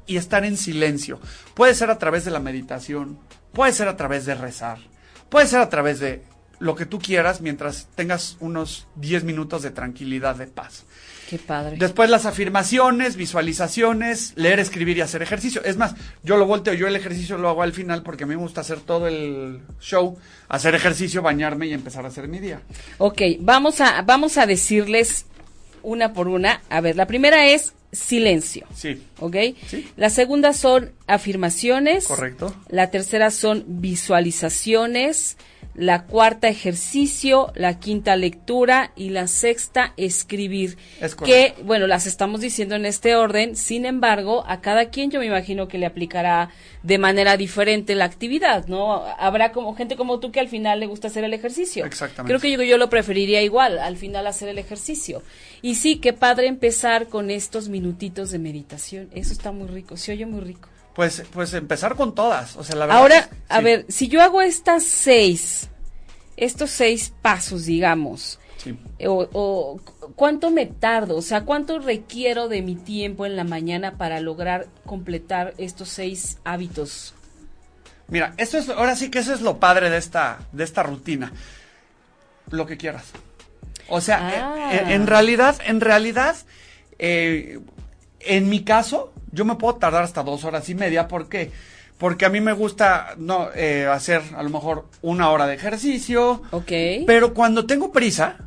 [0.07, 1.19] y estar en silencio.
[1.55, 3.19] Puede ser a través de la meditación,
[3.53, 4.79] puede ser a través de rezar,
[5.33, 6.23] puede ser a través de
[6.59, 10.85] lo que tú quieras mientras tengas unos 10 minutos de tranquilidad, de paz.
[11.29, 11.77] Qué padre.
[11.79, 15.65] Después las afirmaciones, visualizaciones, leer, escribir y hacer ejercicio.
[15.65, 18.37] Es más, yo lo volteo, yo el ejercicio lo hago al final porque a mí
[18.37, 20.19] me gusta hacer todo el show,
[20.51, 22.61] hacer ejercicio, bañarme y empezar a hacer mi día.
[22.99, 25.25] Ok, vamos a, vamos a decirles
[25.83, 26.61] una por una.
[26.69, 28.67] A ver, la primera es silencio.
[28.75, 29.03] Sí.
[29.21, 29.37] ¿Ok?
[29.67, 29.87] Sí.
[29.97, 32.07] La segunda son afirmaciones.
[32.07, 32.55] Correcto.
[32.69, 35.37] La tercera son visualizaciones.
[35.75, 37.53] La cuarta, ejercicio.
[37.55, 38.93] La quinta, lectura.
[38.97, 40.79] Y la sexta, escribir.
[41.01, 43.57] Es que, bueno, las estamos diciendo en este orden.
[43.57, 46.51] Sin embargo, a cada quien yo me imagino que le aplicará
[46.83, 49.05] de manera diferente la actividad, ¿no?
[49.19, 51.85] Habrá como gente como tú que al final le gusta hacer el ejercicio.
[51.85, 52.31] Exactamente.
[52.31, 55.23] Creo que yo, yo lo preferiría igual, al final hacer el ejercicio.
[55.63, 59.09] Y sí, qué padre empezar con estos minutitos de meditación.
[59.13, 60.69] Eso está muy rico, se oye muy rico.
[60.95, 62.57] Pues, pues empezar con todas.
[62.57, 63.01] O sea, la verdad.
[63.01, 65.69] Ahora, es- a ver, si yo hago estas seis,
[66.37, 68.79] estos seis pasos, digamos, sí.
[69.07, 69.81] o, o
[70.15, 74.69] cuánto me tardo, o sea, cuánto requiero de mi tiempo en la mañana para lograr
[74.87, 77.15] completar estos seis hábitos.
[78.09, 81.33] Mira, eso es, ahora sí que eso es lo padre de esta, de esta rutina.
[82.51, 83.07] Lo que quieras.
[83.89, 84.75] O sea, Ah.
[84.75, 86.37] eh, eh, en realidad, en realidad,
[86.99, 87.59] eh,
[88.27, 91.09] en mi caso, yo me puedo tardar hasta dos horas y media.
[91.09, 91.51] ¿Por qué?
[91.99, 96.43] porque a mí me gusta no eh, hacer a lo mejor una hora de ejercicio.
[96.51, 96.73] Ok.
[97.07, 98.39] Pero cuando tengo prisa,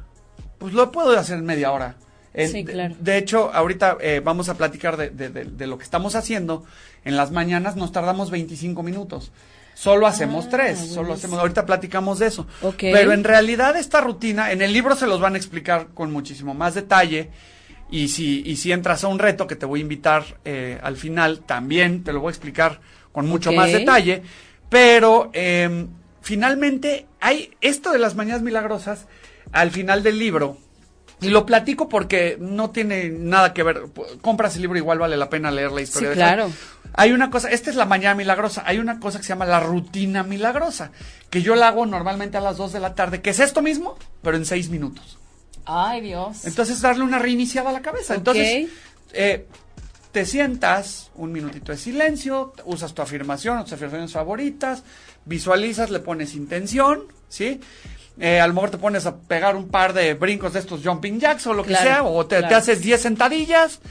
[0.58, 1.96] pues lo puedo hacer en media hora.
[2.34, 2.96] En- Sí, claro.
[3.00, 6.66] De, hecho, ahorita eh, vamos a platicar de, de- de- de lo que estamos haciendo.
[7.06, 9.32] En las mañanas nos tardamos 25 minutos.
[9.74, 12.48] Solo hacemos Ah, tres, solo hacemos, ahorita platicamos de eso.
[12.62, 12.76] Ok.
[12.80, 16.54] Pero en realidad esta rutina, en el libro se los van a explicar con muchísimo
[16.54, 17.30] más detalle.
[17.90, 20.98] Y si, y si entras a un reto que te voy a invitar eh, al
[20.98, 22.80] final, también te lo voy a explicar
[23.12, 24.24] con mucho más detalle.
[24.70, 25.88] Pero eh,
[26.22, 29.08] finalmente hay esto de las mañanas milagrosas
[29.52, 30.58] al final del libro.
[31.22, 33.84] Y lo platico porque no tiene nada que ver.
[34.22, 36.10] Compras el libro, igual vale la pena leer la historia.
[36.10, 36.52] Sí, de claro.
[36.94, 38.64] Hay una cosa, esta es la mañana milagrosa.
[38.66, 40.92] Hay una cosa que se llama la rutina milagrosa,
[41.30, 43.98] que yo la hago normalmente a las 2 de la tarde, que es esto mismo,
[44.22, 45.18] pero en 6 minutos.
[45.66, 46.46] Ay, Dios.
[46.46, 48.16] Entonces, darle una reiniciada a la cabeza.
[48.16, 48.70] Entonces,
[49.14, 49.48] eh,
[50.12, 54.84] te sientas, un minutito de silencio, usas tu afirmación, tus afirmaciones favoritas,
[55.26, 57.60] visualizas, le pones intención, ¿sí?
[58.18, 61.20] Eh, a lo mejor te pones a pegar un par de brincos de estos jumping
[61.20, 63.82] jacks o lo que sea, o te, haces 10 sentadillas,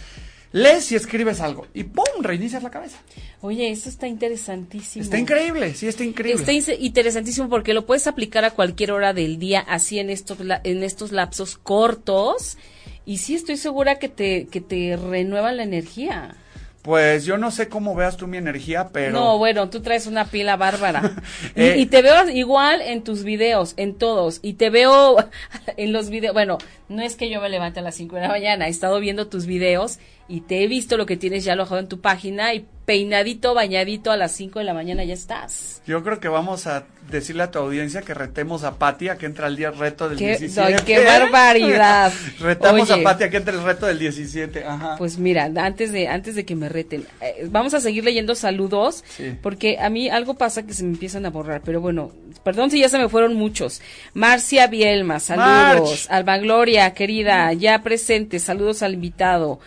[0.55, 2.23] lees y escribes algo, y ¡pum!
[2.23, 2.99] reinicias la cabeza.
[3.41, 5.03] Oye, eso está interesantísimo.
[5.03, 6.41] Está increíble, sí, está increíble.
[6.41, 10.85] Está interesantísimo porque lo puedes aplicar a cualquier hora del día, así en estos, en
[10.85, 12.57] estos lapsos cortos.
[13.05, 16.37] Y sí estoy segura que te, que te renuevan la energía.
[16.85, 19.13] Pues yo no sé cómo veas tú mi energía, pero...
[19.13, 21.13] No, bueno, tú traes una pila bárbara.
[21.57, 21.75] y, Eh.
[21.79, 24.39] y te veo igual en tus videos, en todos.
[24.43, 25.17] Y te veo
[25.79, 26.35] en los videos.
[26.35, 26.59] Bueno,
[26.91, 28.67] no es que yo me levante a las 5 de la mañana.
[28.67, 31.89] He estado viendo tus videos y te he visto lo que tienes ya alojado en
[31.89, 32.53] tu página.
[32.53, 35.81] Y peinadito, bañadito a las 5 de la mañana ya estás.
[35.87, 39.27] Yo creo que vamos a decirle a tu audiencia que retemos a Pati a que
[39.27, 40.75] entra el día reto del Qué- 17.
[40.75, 42.13] ay, qué barbaridad.
[42.41, 43.01] Retamos Oye.
[43.01, 44.65] a Pati a que entre el reto del 17.
[44.65, 44.97] Ajá.
[44.97, 49.05] Pues mira, antes de antes de que me reten, eh, vamos a seguir leyendo saludos
[49.17, 49.37] Sí.
[49.43, 52.11] porque a mí algo pasa que se me empiezan a borrar, pero bueno,
[52.43, 53.81] perdón si ya se me fueron muchos.
[54.15, 55.91] Marcia Bielma, saludos.
[55.91, 56.07] March.
[56.11, 59.61] Alba Gloria, querida, ya presente, saludos al invitado.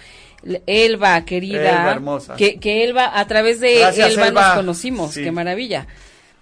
[0.65, 2.35] Elba, querida, Elba, hermosa.
[2.35, 4.47] que, que Elba, a través de Gracias, Elba, Elba.
[4.49, 5.23] nos conocimos, Sí.
[5.23, 5.87] qué maravilla.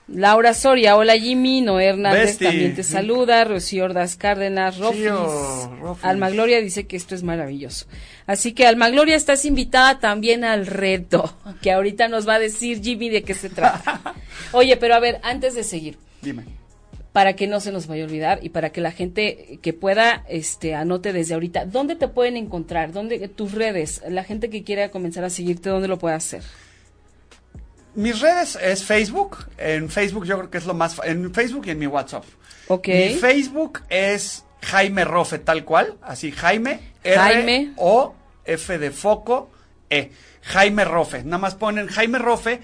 [0.08, 6.06] Laura Soria, hola Jimmy, Noé Hernández también te saluda, Rocío Ordaz Cárdenas, Rofis, Chío, Rofis.
[6.06, 7.88] Alma Gloria dice que esto es maravilloso.
[8.28, 12.84] Así que Alma Gloria estás invitada también al reto, que ahorita nos va a decir
[12.84, 14.14] Jimmy de qué se trata.
[14.52, 16.44] Oye, pero a ver, antes de seguir, Dime.
[17.12, 20.24] para que no se nos vaya a olvidar y para que la gente que pueda
[20.30, 22.92] este anote desde ahorita, ¿dónde te pueden encontrar?
[22.92, 24.04] ¿Dónde tus redes?
[24.08, 26.44] La gente que quiera comenzar a seguirte, ¿dónde lo puede hacer?
[27.96, 29.46] Mis redes es Facebook.
[29.58, 31.00] En Facebook yo creo que es lo más...
[31.04, 32.26] En Facebook y en mi WhatsApp.
[32.68, 32.88] Ok.
[32.88, 35.96] Mi Facebook es Jaime Rofe, tal cual.
[36.02, 36.80] Así, Jaime.
[37.04, 37.74] R Jaime.
[37.78, 39.50] O F de foco
[39.90, 40.12] E.
[40.42, 41.24] Jaime Rofe.
[41.24, 42.62] Nada más ponen Jaime Rofe.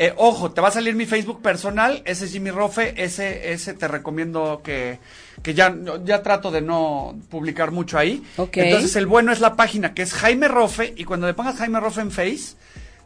[0.00, 2.02] Eh, ojo, te va a salir mi Facebook personal.
[2.04, 2.94] Ese es Jimmy Rofe.
[3.02, 5.00] Ese, ese te recomiendo que,
[5.42, 8.22] que ya, ya trato de no publicar mucho ahí.
[8.36, 8.58] Ok.
[8.58, 10.94] Entonces el bueno es la página que es Jaime Rofe.
[10.96, 12.54] Y cuando le pongas Jaime Rofe en Face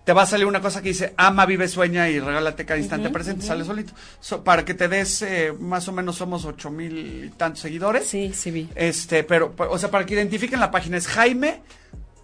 [0.04, 3.10] te va a salir una cosa que dice ama, vive, sueña y regálate cada instante
[3.10, 3.92] presente, sale solito.
[4.20, 8.06] So, para que te des, eh, más o menos somos ocho mil y tantos seguidores.
[8.06, 8.68] Sí, sí vi.
[8.74, 11.62] Este, pero, o sea, para que identifiquen la página es Jaime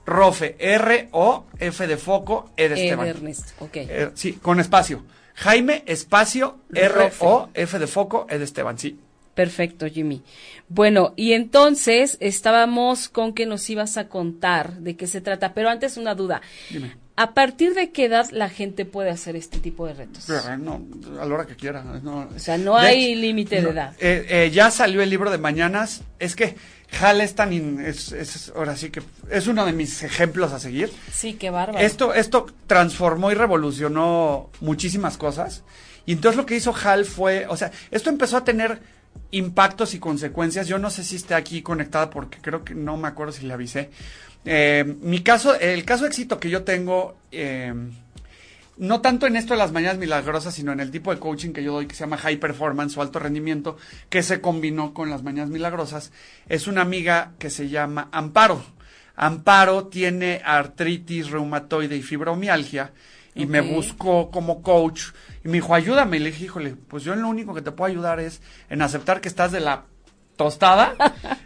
[0.07, 3.05] Rofe, R-O-F de foco, E de Esteban.
[3.05, 3.77] de Ernesto, ok.
[3.77, 5.05] Eh, sí, con espacio.
[5.35, 8.99] Jaime, espacio, R-O-F de foco, E de Esteban, sí.
[9.35, 10.25] Perfecto, Jimmy.
[10.69, 15.69] Bueno, y entonces estábamos con que nos ibas a contar de qué se trata, pero
[15.69, 16.43] antes una duda.
[16.71, 16.97] Dime.
[17.21, 20.25] ¿A partir de qué edad la gente puede hacer este tipo de retos?
[20.29, 20.87] Pero, No,
[21.21, 21.83] a la hora que quiera.
[21.83, 22.29] No.
[22.35, 23.93] O sea, no De hay límite de edad.
[23.99, 26.03] eh, eh, ya salió el libro de mañanas.
[26.21, 26.55] Es que
[27.01, 27.53] Hal es tan.
[27.53, 29.03] in- es, es- ahora sí que.
[29.31, 30.91] Es uno de mis ejemplos a seguir.
[31.13, 31.85] Sí, qué bárbaro.
[31.85, 35.65] Esto, esto transformó y revolucionó muchísimas cosas.
[36.07, 37.47] Y entonces lo que hizo Hal fue.
[37.49, 38.81] O sea, esto empezó a tener
[39.33, 40.69] impactos y consecuencias.
[40.69, 43.55] Yo no sé si esté aquí conectada porque creo que no me acuerdo si le
[43.55, 43.91] avisé.
[44.45, 47.17] Eh, mi caso, el caso de éxito que yo tengo.
[47.33, 47.73] eh,
[48.79, 51.65] no tanto en esto de las mañanas milagrosas, sino en el tipo de coaching que
[51.65, 53.77] yo doy que se llama high performance o alto rendimiento,
[54.09, 56.13] que se combinó con las mañanas milagrosas,
[56.49, 58.63] es una amiga que se llama Amparo.
[59.17, 62.93] Amparo tiene artritis reumatoide y fibromialgia
[63.35, 65.07] y me buscó como coach
[65.45, 66.19] y me dijo, ayúdame.
[66.19, 69.21] Y le dije, híjole, pues yo lo único que te puedo ayudar es en aceptar
[69.21, 69.87] que estás de la
[70.39, 70.95] tostada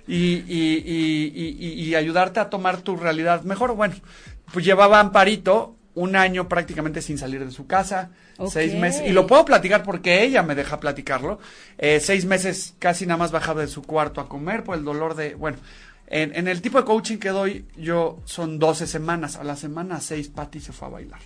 [0.06, 3.74] y, y, y, y- y ayudarte a tomar tu realidad mejor.
[3.74, 3.96] Bueno,
[4.52, 8.10] pues llevaba Amparito un año prácticamente sin salir de su casa,
[8.48, 11.38] seis meses, y lo puedo platicar porque ella me deja platicarlo,
[11.76, 15.14] eh, seis meses casi nada más bajaba de su cuarto a comer por el dolor
[15.16, 15.58] de, bueno,
[16.06, 20.00] en, en el tipo de coaching que doy yo son 12 semanas, a la semana
[20.00, 21.20] seis Patti se fue a bailar.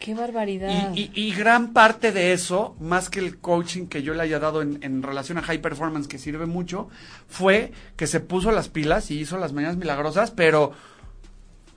[0.00, 0.92] Qué barbaridad.
[0.94, 4.38] Y, y- y gran parte de eso, más que el coaching que yo le haya
[4.40, 6.88] dado en, en relación a high performance, que sirve mucho,
[7.28, 10.72] fue que se puso las pilas y hizo las mañanas milagrosas, pero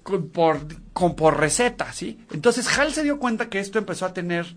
[0.04, 0.60] con, por,
[0.94, 2.20] con, por receta, ¿sí?
[2.32, 4.56] Entonces Hal se dio cuenta que esto empezó a tener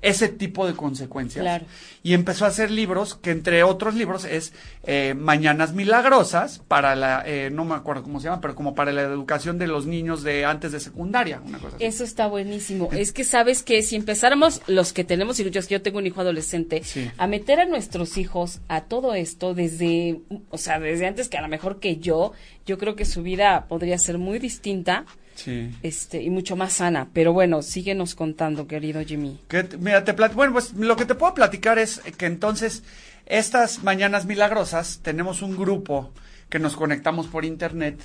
[0.00, 1.42] ese tipo de consecuencias.
[1.42, 1.66] Claro.
[2.02, 4.52] Y empezó a hacer libros, que entre otros libros es
[4.84, 8.92] eh, Mañanas Milagrosas, para la, eh, no me acuerdo cómo se llama, pero como para
[8.92, 11.84] la educación de los niños de antes de secundaria, una cosa así.
[11.84, 12.88] Eso está buenísimo.
[12.92, 16.20] Es que sabes que si empezáramos los que tenemos hijos, yo, yo tengo un hijo
[16.20, 17.10] adolescente, Sí.
[17.18, 21.42] a meter a nuestros hijos a todo esto desde, o sea, desde antes que a
[21.42, 22.32] lo mejor que yo,
[22.66, 25.04] yo creo que su vida podría ser muy distinta,
[25.38, 25.72] Sí.
[25.84, 27.08] este, y mucho más sana.
[27.12, 29.38] Pero bueno, síguenos contando, querido Jimmy.
[29.46, 32.82] Que mira, te bueno, pues lo que te puedo platicar es que entonces
[33.26, 36.10] estas mañanas milagrosas tenemos un grupo
[36.48, 38.00] que nos conectamos por internet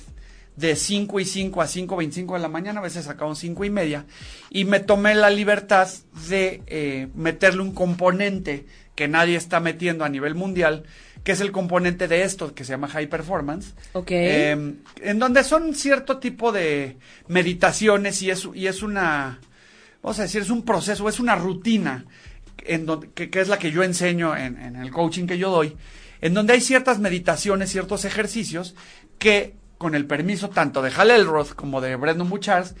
[0.54, 4.04] de 5 y 5 a 5.25 de la mañana, a veces sacamos 5 y media,
[4.50, 5.88] y me tomé la libertad
[6.28, 10.84] de eh, meterle un componente que nadie está metiendo a nivel mundial,
[11.24, 13.74] que es el componente de esto, que se llama High Performance.
[13.94, 14.10] Ok.
[14.10, 19.40] Eh, en donde son cierto tipo de meditaciones y es, y es una,
[20.02, 22.04] vamos a decir, es un proceso, es una rutina,
[22.58, 25.50] en donde, que, que es la que yo enseño en, en el coaching que yo
[25.50, 25.74] doy,
[26.20, 28.74] en donde hay ciertas meditaciones, ciertos ejercicios
[29.18, 32.74] que, con el permiso tanto de Hal Elrod como de Brendan Buchards,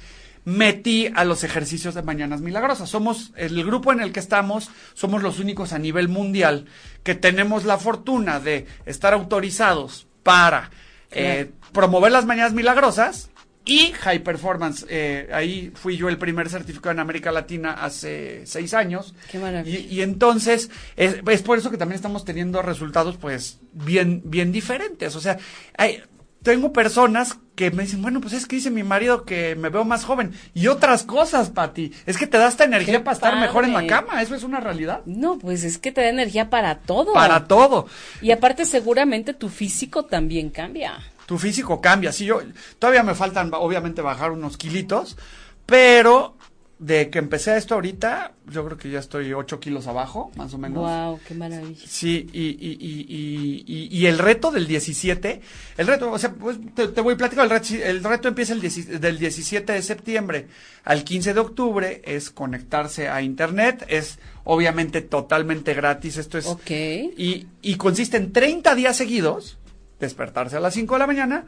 [0.44, 2.90] metí a los ejercicios de Mañanas Milagrosas.
[2.90, 6.66] Somos el grupo en el que estamos, somos los únicos a nivel mundial
[7.02, 10.70] que tenemos la fortuna de estar autorizados para
[11.10, 13.30] eh, promover las Mañanas Milagrosas
[13.64, 14.84] y High Performance.
[14.90, 19.14] Eh, ahí fui yo el primer certificado en América Latina hace seis años.
[19.30, 19.78] Qué maravilla.
[19.78, 24.52] Y, y entonces, es, es por eso que también estamos teniendo resultados, pues, bien, bien
[24.52, 25.16] diferentes.
[25.16, 25.38] O sea,
[25.78, 26.02] hay,
[26.44, 29.84] tengo personas que me dicen, bueno, pues es que dice mi marido que me veo
[29.84, 30.34] más joven.
[30.52, 31.90] Y otras cosas, Pati.
[32.04, 34.20] Es que te da esta energía Qué para estar mejor en la cama.
[34.20, 35.00] Eso es una realidad.
[35.06, 37.14] No, pues es que te da energía para todo.
[37.14, 37.86] Para todo.
[38.20, 40.98] Y aparte seguramente tu físico también cambia.
[41.24, 42.12] tu físico cambia.
[42.12, 42.42] Sí, yo
[42.78, 45.16] todavía me faltan, obviamente, bajar unos kilitos,
[45.64, 46.36] pero
[46.78, 50.58] de que empecé esto ahorita, yo creo que ya estoy 8 kilos abajo, más o
[50.58, 50.78] menos.
[50.78, 51.80] Wow, qué maravilla.
[51.86, 55.40] Sí, y, y, y, y, y- y el reto del 17,
[55.78, 58.60] el reto, o sea, pues te, voy a platicar, el reto, el reto empieza el
[58.60, 60.48] 10 del 17 de septiembre
[60.82, 66.46] al 15 de octubre, es conectarse a internet, es obviamente totalmente gratis, esto es...
[66.46, 66.70] Ok.
[66.70, 69.58] Y, y consiste en 30 días seguidos,
[70.00, 71.46] despertarse a las 5 de la mañana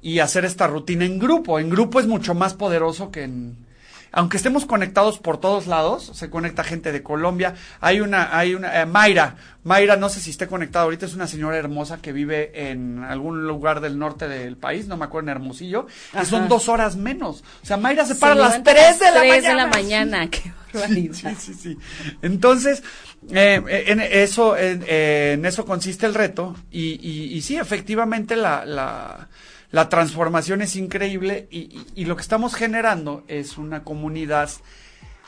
[0.00, 1.58] y hacer esta rutina en grupo.
[1.58, 3.68] En grupo es mucho más poderoso que en...
[4.12, 7.54] Aunque estemos conectados por todos lados, se conecta gente de Colombia.
[7.80, 9.36] Hay una, hay una, eh, Mayra.
[9.62, 13.46] Mayra, no sé si esté conectada ahorita, es una señora hermosa que vive en algún
[13.46, 15.86] lugar del norte del país, no me acuerdo, en Hermosillo.
[16.20, 17.44] Y son dos horas menos.
[17.62, 19.48] O sea, Mayra se Se para a las 3 de la 3 mañana.
[19.48, 20.30] de la mañana.
[20.30, 21.14] Qué barbaridad.
[21.38, 21.78] Sí, sí, sí.
[22.22, 22.82] Entonces,
[23.30, 26.56] eh, en eso, en, en eso consiste el reto.
[26.70, 29.28] Y, y, y sí, efectivamente, la, la,
[29.70, 31.46] la transformación es increíble.
[31.50, 34.50] Y, y- y lo que estamos generando es una comunidad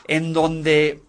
[0.08, 1.00] en donde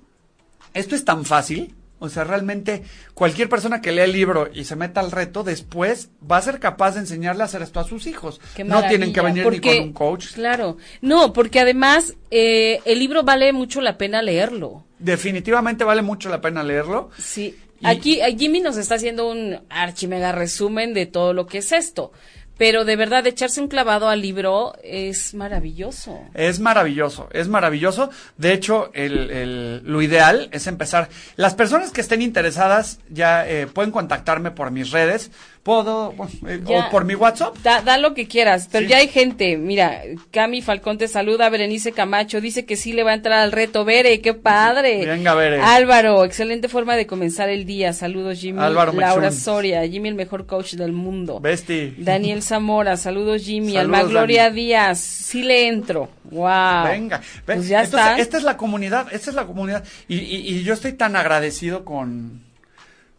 [0.73, 1.75] esto es tan fácil.
[1.99, 6.09] O sea, realmente cualquier persona que lea el libro y se meta al reto, después
[6.29, 8.41] va a ser capaz de enseñarle a hacer esto a sus hijos.
[8.55, 10.33] Qué no tienen que venir ni porque- con un coach.
[10.33, 10.75] Claro.
[10.99, 14.83] No, porque además eh, el libro vale mucho la pena leerlo.
[14.99, 17.09] Definitivamente vale mucho la pena leerlo.
[17.17, 17.55] Sí.
[17.83, 22.11] Aquí eh, Jimmy nos está haciendo un archimega resumen de todo lo que es esto.
[22.57, 26.19] Pero de verdad, echarse un clavado al libro es maravilloso.
[26.35, 28.09] Es maravilloso, es maravilloso.
[28.37, 31.09] De hecho, el, el- lo ideal es empezar.
[31.35, 35.31] Las personas que estén interesadas ya eh, pueden contactarme por mis redes.
[35.63, 36.87] Puedo, bueno, eh, Ya.
[36.87, 37.55] o por mi WhatsApp.
[37.63, 38.89] Da, da lo que quieras, pero Sí.
[38.91, 39.55] ya hay gente.
[39.55, 43.53] Mira, Cami Falcón te saluda, Berenice Camacho dice que sí le va a entrar al
[43.53, 43.85] reto.
[43.85, 45.05] Bere, qué padre.
[45.05, 45.61] Venga, Bere.
[45.61, 47.93] Álvaro, excelente forma de comenzar el día.
[47.93, 48.61] Saludos, Jimmy.
[48.61, 49.31] Álvaro Laura.
[49.31, 51.39] Soria, Jimmy, el mejor coach del mundo.
[51.39, 51.95] Besti.
[51.97, 53.73] Daniel Zamora, saludos, Jimmy.
[53.75, 54.55] Saludos, Alma Gloria Dani.
[54.55, 56.09] Díaz, sí le entro.
[56.25, 56.83] Wow.
[56.87, 57.57] Venga, ven.
[57.59, 58.19] Pues ya Entonces, está.
[58.19, 59.85] esta es la comunidad, esta es la comunidad.
[60.09, 62.41] Y, y- y yo estoy tan agradecido con,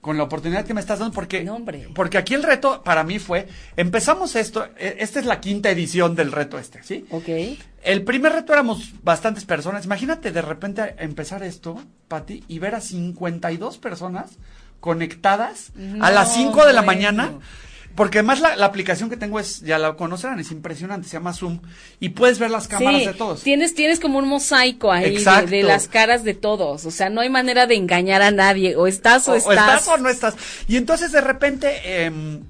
[0.05, 1.59] con la oportunidad que me estás dando porque, No,
[1.95, 6.15] porque aquí el reto para mí fue, empezamos esto, eh, esta es la quinta edición
[6.15, 7.07] del reto este, ¿sí?
[7.09, 7.27] Ok.
[7.83, 9.87] El primer reto éramos bastantes personas.
[9.87, 14.33] Imagínate de repente empezar esto, Pati, y ver a 52 personas
[14.81, 16.87] conectadas a las No, 5 de la bueno.
[16.87, 17.33] mañana.
[17.95, 21.33] Porque además la, la aplicación que tengo es, ya la conocerán, es impresionante, se llama
[21.33, 21.61] Zoom.
[22.01, 23.43] Y puedes ver las cámaras Sí, de todos.
[23.43, 26.87] Tienes, tienes como un mosaico ahí de, de las caras de todos.
[26.87, 28.75] O sea, no hay manera de engañar a nadie.
[28.77, 29.81] O estás o, o, o estás.
[29.81, 30.35] estás o no estás.
[30.67, 32.43] Y entonces de repente em,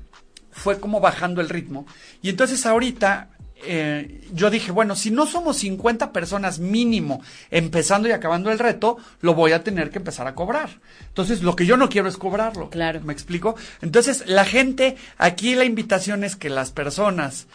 [0.50, 1.86] fue como bajando el ritmo.
[2.22, 3.28] Y entonces ahorita
[3.62, 8.98] eh, yo dije, bueno, si no somos 50 personas mínimo empezando y acabando el reto,
[9.20, 10.80] lo voy a tener que empezar a cobrar.
[11.08, 12.70] Entonces, lo que yo no quiero es cobrarlo.
[12.70, 13.00] Claro.
[13.02, 13.56] ¿Me explico?
[13.80, 17.46] Entonces, la gente, aquí la invitación es que las personas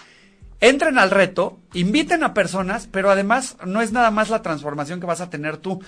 [0.62, 5.06] entren al reto, inviten a personas, pero además no es nada más la transformación que
[5.06, 5.82] vas a tener tú.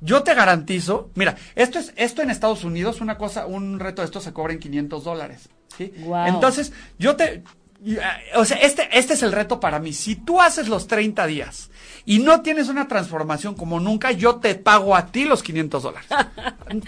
[0.00, 4.06] Yo te garantizo, mira, esto es, esto en Estados Unidos, una cosa, un reto de
[4.06, 5.48] esto se cobra en 500 dólares.
[5.76, 5.92] ¿sí?
[5.98, 6.28] Guau.
[6.28, 7.42] Entonces, yo te,
[8.34, 9.92] o sea, este, este es el reto para mí.
[9.92, 11.70] Si tú haces los 30 días
[12.06, 16.08] y no tienes una transformación como nunca, yo te pago a ti los 500 dólares.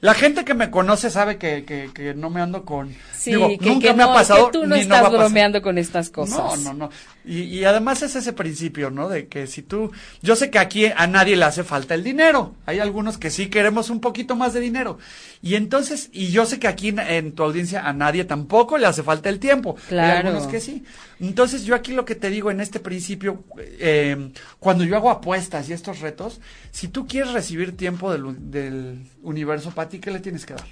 [0.00, 2.94] La gente que me conoce sabe que, que, que no me ando con...
[3.12, 4.46] Sí, digo, que, nunca que me no, ha pasado.
[4.46, 6.38] que tú no ni no estás bromeando con estas cosas.
[6.38, 6.90] No, no, no.
[7.24, 9.08] Y, y además es ese principio, ¿no?
[9.08, 9.90] De que si tú,
[10.22, 12.54] yo sé que aquí a nadie le hace falta el dinero.
[12.64, 14.98] Hay algunos que sí queremos un poquito más de dinero.
[15.42, 18.86] Y entonces, y yo sé que aquí en, en tu audiencia a nadie tampoco le
[18.86, 19.76] hace falta el tiempo.
[19.78, 20.28] Hay Claro.
[20.28, 20.84] algunos que sí.
[21.20, 24.16] Entonces yo aquí lo que te digo en este principio, eh,
[24.58, 29.70] cuando yo hago apuestas y estos retos, si tú quieres recibir tiempo del, del universo,
[29.70, 30.66] Pati, ¿qué le tienes que dar?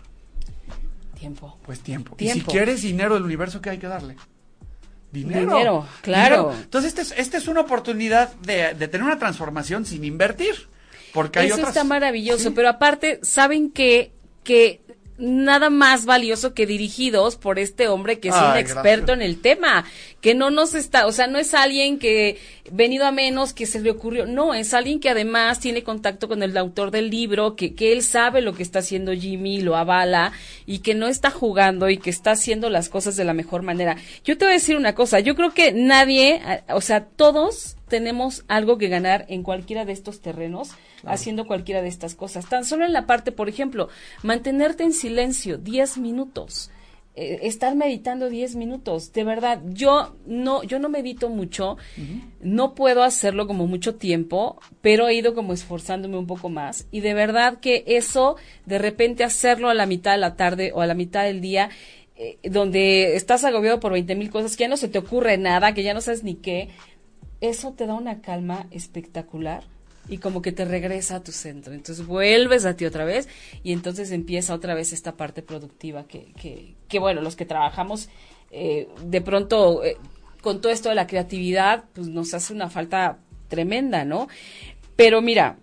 [1.18, 1.58] Tiempo.
[1.64, 2.14] Pues tiempo.
[2.18, 2.50] Y Tiempo.
[2.50, 4.16] si quieres dinero del universo, ¿qué hay que darle?
[5.12, 5.40] Dinero.
[5.40, 6.36] Dinero, claro.
[6.48, 6.62] Dinero.
[6.62, 10.54] Entonces, esta es, una oportunidad de, de tener una transformación sin invertir.
[11.14, 11.70] Porque hay Eso otras.
[11.70, 12.54] está maravilloso, Sí.
[12.54, 14.12] pero aparte, ¿saben qué?
[14.44, 14.82] Que
[15.18, 19.16] nada más valioso que dirigidos por este hombre que es un experto gracias.
[19.16, 19.84] en el tema,
[20.20, 22.38] que no nos está, o sea, no es alguien que
[22.70, 26.42] venido a menos que se le ocurrió, no, es alguien que además tiene contacto con
[26.42, 30.32] el autor del libro, que, que él sabe lo que está haciendo Jimmy, lo avala
[30.66, 33.96] y que no está jugando y que está haciendo las cosas de la mejor manera.
[34.24, 38.44] Yo te voy a decir una cosa, yo creo que nadie, o sea, todos tenemos
[38.48, 40.70] algo que ganar en cualquiera de estos terrenos
[41.06, 42.48] haciendo cualquiera de estas cosas.
[42.48, 43.88] Tan solo en la parte, por ejemplo,
[44.22, 46.70] mantenerte en silencio 10 minutos.
[47.18, 51.78] eh, estar meditando 10 minutos, de verdad, yo no, yo no medito mucho,
[52.42, 57.00] no puedo hacerlo como mucho tiempo, pero he ido como esforzándome un poco más y
[57.00, 60.86] de verdad que eso, de repente hacerlo a la mitad de la tarde o a
[60.86, 61.70] la mitad del día,
[62.16, 65.72] eh, donde estás agobiado por 20 mil cosas, que ya no se te ocurre nada,
[65.72, 66.68] que ya no sabes ni qué,
[67.40, 69.64] eso te da una calma espectacular
[70.08, 71.72] y como que te regresa a tu centro.
[71.72, 73.28] Entonces vuelves a ti otra vez
[73.62, 78.08] y entonces empieza otra vez esta parte productiva que, que, que bueno, los que trabajamos
[78.50, 79.96] eh, de pronto eh,
[80.40, 84.28] con todo esto de la creatividad, pues nos hace una falta tremenda, ¿no?
[84.94, 85.58] Pero mira,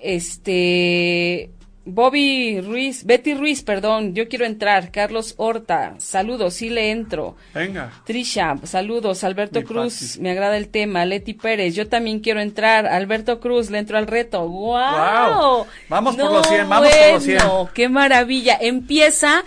[0.00, 1.50] este
[1.88, 4.90] Bobby Ruiz, Betty Ruiz, perdón, yo quiero entrar.
[4.90, 7.36] Carlos Horta, saludos, sí le entro.
[7.54, 7.92] Venga.
[8.04, 9.22] Trisha, saludos.
[9.24, 11.04] Alberto Cruz, me agrada el tema.
[11.04, 12.86] Leti Pérez, yo también quiero entrar.
[12.86, 14.40] Alberto Cruz, le entro al reto.
[14.48, 14.72] ¡Wow!
[14.72, 15.66] Guau.
[15.88, 17.38] Vamos por los 100, vamos por los 100.
[17.38, 18.58] bueno, ¡Qué maravilla!
[18.60, 19.44] Empieza,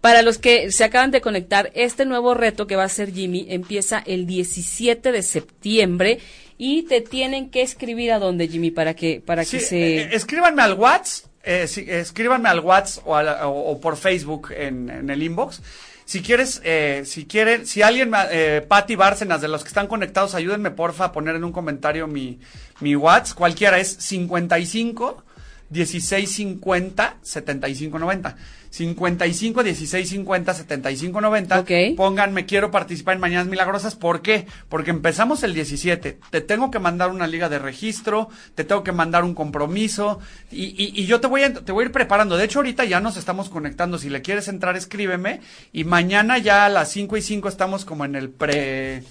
[0.00, 3.46] para los que se acaban de conectar, este nuevo reto que va a ser Jimmy
[3.50, 6.18] empieza el 17 de septiembre
[6.58, 9.96] y te tienen que escribir a dónde, Jimmy, para que, para Sí, que se...
[9.98, 15.60] eh, escríbanme al WhatsApp, eh, sí, escríbanme al WhatsApp o, por Facebook en, el inbox.
[16.04, 20.34] Si quieres, eh, si quieren, si alguien, eh, Patti Bárcenas, de los que están conectados,
[20.34, 22.40] ayúdenme porfa a poner en un comentario mi,
[22.80, 25.24] mi WhatsApp, cualquiera es 55
[25.70, 28.36] 16 50 75 90.
[28.72, 31.60] 55 16 50 75 90.
[31.60, 31.70] Ok.
[31.94, 33.96] Pónganme, quiero participar en Mañanas Milagrosas.
[33.96, 34.46] ¿Por qué?
[34.70, 36.18] Porque empezamos el 17.
[36.30, 40.64] Te tengo que mandar una liga de registro, te tengo que mandar un compromiso y,
[40.82, 42.38] y- y yo te voy, a, te voy a ir preparando.
[42.38, 43.98] De hecho, ahorita ya nos estamos conectando.
[43.98, 45.40] Si le quieres entrar, escríbeme.
[45.70, 49.02] Y mañana ya a las 5 y 5 estamos como en el pre...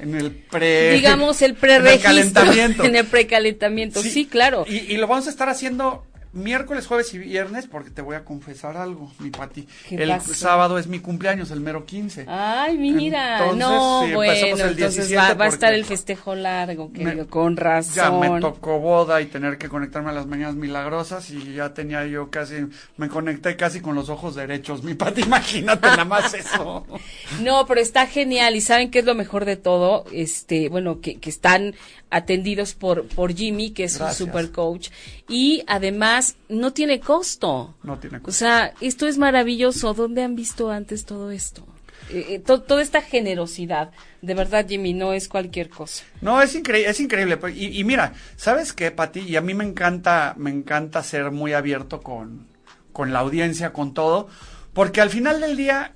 [0.00, 0.92] En el pre...
[0.92, 2.52] digamos el preregistro
[2.84, 7.18] en el precalentamiento sí, claro Y, y lo vamos a estar haciendo miércoles, jueves y
[7.18, 9.66] viernes porque te voy a confesar algo, mi Pati.
[9.88, 10.34] ¿Qué El pasó?
[10.34, 12.26] sábado es mi cumpleaños, el mero 15.
[12.28, 16.34] ay mira Entonces, no sí, bueno el entonces 17 va, va a estar el festejo
[16.34, 20.26] largo Me- querido con Ya razón me tocó boda y tener que conectarme a las
[20.26, 24.94] mañanas milagrosas y ya tenía yo casi, me conecté casi con los ojos derechos, mi
[24.94, 26.86] Pati, imagínate nada más eso.
[27.42, 31.18] No, pero está genial y saben qué es lo mejor de todo, este, bueno, que,
[31.18, 31.74] que están
[32.10, 34.20] atendidos por por Jimmy, que es Gracias.
[34.20, 34.90] un super coach
[35.28, 37.74] y además no tiene costo.
[37.82, 38.38] No tiene O costo.
[38.38, 39.92] sea, esto es maravilloso.
[39.94, 41.66] ¿Dónde han visto antes todo esto?
[42.10, 43.90] Eh, eh, to- toda esta generosidad,
[44.22, 46.04] de verdad, Jimmy, no es cualquier cosa.
[46.22, 47.36] No, es increíble, es increíble.
[47.36, 49.20] pues, Y, y mira, ¿sabes qué, Pati?
[49.20, 52.46] Y a mí me encanta, me encanta ser muy abierto con,
[52.92, 54.28] con la audiencia, con todo,
[54.72, 55.92] porque al final del día,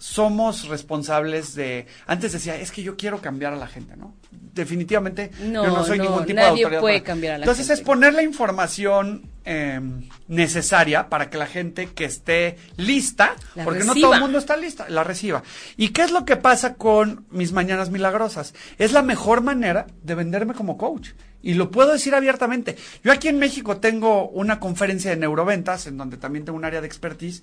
[0.00, 1.86] somos responsables de.
[2.06, 4.14] Antes decía, es que yo quiero cambiar a la gente, ¿no?
[4.32, 6.80] Definitivamente, No, yo no soy no, ningún tipo nadie de autoridad.
[6.80, 7.82] puede para- cambiar a la Entonces gente.
[7.82, 9.78] es poner la información eh,
[10.28, 14.56] necesaria para que la gente que esté lista, La porque no todo el mundo está
[14.56, 15.42] lista, la reciba.
[15.76, 18.54] ¿Y qué es lo que pasa con mis mañanas milagrosas?
[18.78, 21.10] Es la mejor manera de venderme como coach.
[21.42, 22.76] Y lo puedo decir abiertamente.
[23.02, 26.80] Yo aquí en México tengo una conferencia de neuroventas, en donde también tengo un área
[26.82, 27.42] de expertise.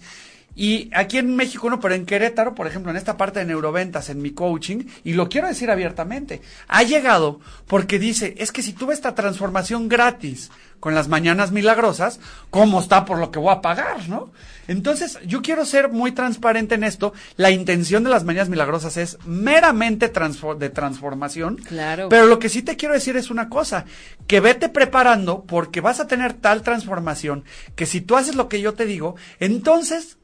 [0.55, 4.09] Y aquí en México no, pero en Querétaro, por ejemplo, en esta parte de neuroventas,
[4.09, 8.73] en mi coaching, y lo quiero decir abiertamente, ha llegado porque dice, es que si
[8.73, 12.19] tuve esta transformación gratis con las mañanas milagrosas,
[12.49, 14.31] ¿cómo está por lo que voy a pagar, no?
[14.67, 17.13] Entonces, yo quiero ser muy transparente en esto.
[17.35, 21.57] La intención de las mañanas milagrosas es meramente transfor- de transformación.
[21.57, 22.09] Claro.
[22.09, 23.85] Pero lo que sí te quiero decir es una cosa,
[24.25, 27.43] que vete preparando porque vas a tener tal transformación
[27.75, 30.17] que si tú haces lo que yo te digo, entonces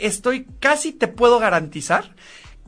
[0.00, 2.14] estoy casi te puedo garantizar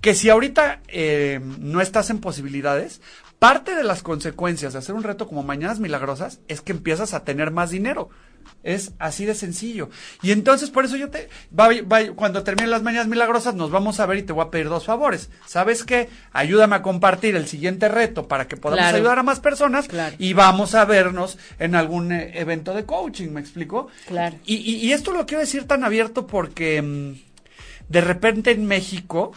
[0.01, 3.01] que si ahorita eh, no estás en posibilidades,
[3.39, 7.25] parte de las consecuencias de hacer un reto como Mañanas Milagrosas es que empiezas a
[7.25, 8.11] tener más dinero.
[8.63, 9.91] Es así de sencillo.
[10.23, 11.29] Y entonces por eso yo te...
[11.59, 14.51] va- va- cuando terminen las Mañanas Milagrosas nos vamos a ver y te voy a
[14.51, 15.31] pedir dos favores.
[15.47, 16.09] ¿Sabes qué?
[16.33, 18.97] Ayúdame a compartir el siguiente reto para que podamos Claro.
[18.99, 20.15] ayudar a más personas Claro.
[20.19, 23.89] y vamos a vernos en algún eh, evento de coaching, ¿me explico?
[24.07, 24.37] Claro.
[24.45, 27.13] Y, y- y esto lo quiero decir tan abierto porque mm,
[27.89, 29.33] de repente en México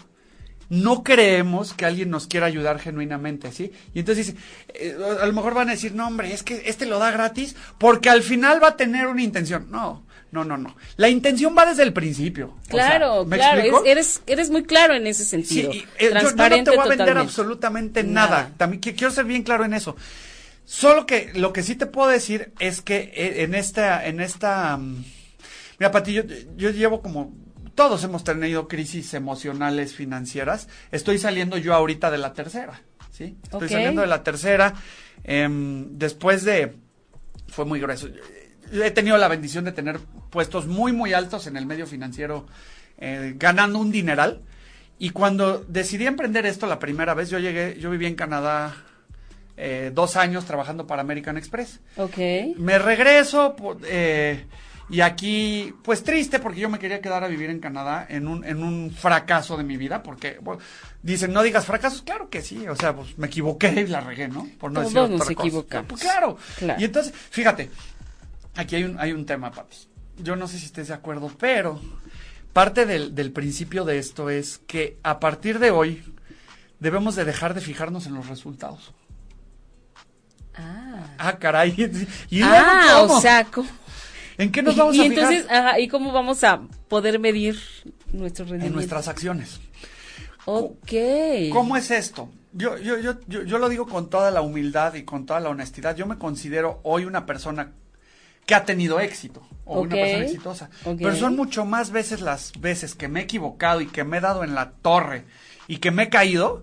[0.70, 3.72] no creemos que alguien nos quiera ayudar genuinamente, ¿sí?
[3.94, 4.38] Y entonces dice,
[4.74, 7.56] eh, a lo mejor van a decir, no hombre, es que este lo da gratis
[7.78, 9.68] porque al final va a tener una intención.
[9.70, 10.76] No, no, no, no.
[10.98, 12.48] La intención va desde el principio.
[12.48, 13.84] O sea, Claro, ¿me claro, explico?
[13.86, 15.72] es- eres, eres muy claro en ese Sí, sentido.
[15.72, 17.30] y, eh, yo- yo, no Transparente te voy a vender totalmente.
[17.30, 18.30] absolutamente nada.
[18.30, 18.52] Nada.
[18.58, 19.96] También qui- quiero ser bien claro en eso.
[20.66, 24.76] Solo que lo que sí te puedo decir es que eh, en esta, en esta,
[24.78, 25.04] mm,
[25.80, 26.24] mira, Pati, yo,
[26.58, 27.34] yo llevo como,
[27.76, 30.68] todos hemos tenido crisis emocionales financieras.
[30.92, 33.38] Estoy saliendo yo ahorita de la tercera, ¿sí?
[33.44, 34.74] Estoy saliendo de la tercera.
[35.24, 36.74] em, después de,
[37.48, 38.08] fue muy grueso.
[38.72, 40.00] He tenido la bendición de tener
[40.30, 42.48] puestos muy, muy altos en el medio financiero,
[42.98, 44.42] eh, ganando un dineral.
[44.98, 48.76] Y cuando decidí emprender esto la primera vez, yo llegué, yo viví en Canadá
[49.58, 51.80] eh, dos años trabajando para American Express.
[51.98, 52.18] Ok.
[52.58, 53.56] Me regreso
[53.86, 54.46] eh,
[54.90, 58.44] y aquí, pues triste porque yo me quería quedar a vivir en Canadá en un,
[58.46, 60.62] en un fracaso de mi vida, porque bueno,
[61.02, 64.28] dicen, no digas fracasos, claro que sí, o sea, pues me equivoqué y la regué,
[64.28, 64.48] ¿no?
[64.60, 65.32] Por no Todos decir nos cosa.
[65.34, 65.88] equivocamos.
[65.90, 66.38] Pues, claro.
[66.58, 66.80] Claro.
[66.80, 67.72] Y entonces, fíjate,
[68.56, 69.78] aquí hay un, hay un tema, Pati.
[70.18, 71.82] Yo no sé si estés de acuerdo, pero
[72.54, 76.04] parte del, del principio de esto es que a partir de hoy
[76.80, 78.94] debemos de dejar de fijarnos en los resultados.
[80.56, 81.74] Ah, Ah, caray.
[82.30, 83.18] ¿Y luego Ah, cómo?
[83.18, 83.70] o sea, ¿cómo?
[84.38, 85.18] ¿En qué nos y, vamos y a fijar?
[85.18, 87.58] entonces, ajá, ¿y cómo vamos a poder medir
[88.12, 88.68] nuestro rendimiento?
[88.68, 89.60] en nuestras acciones.
[90.46, 90.94] Ok.
[91.52, 92.30] ¿Cómo es esto?
[92.54, 95.50] Yo, yo, yo, yo, yo lo digo con toda la humildad y con toda la
[95.50, 95.96] honestidad.
[95.96, 97.74] Yo me considero hoy una persona
[98.46, 100.70] que ha tenido éxito o una persona exitosa.
[100.84, 104.22] Pero son mucho más veces las veces que me he equivocado y que me he
[104.22, 105.26] dado en la torre
[105.68, 106.62] y que me he caído.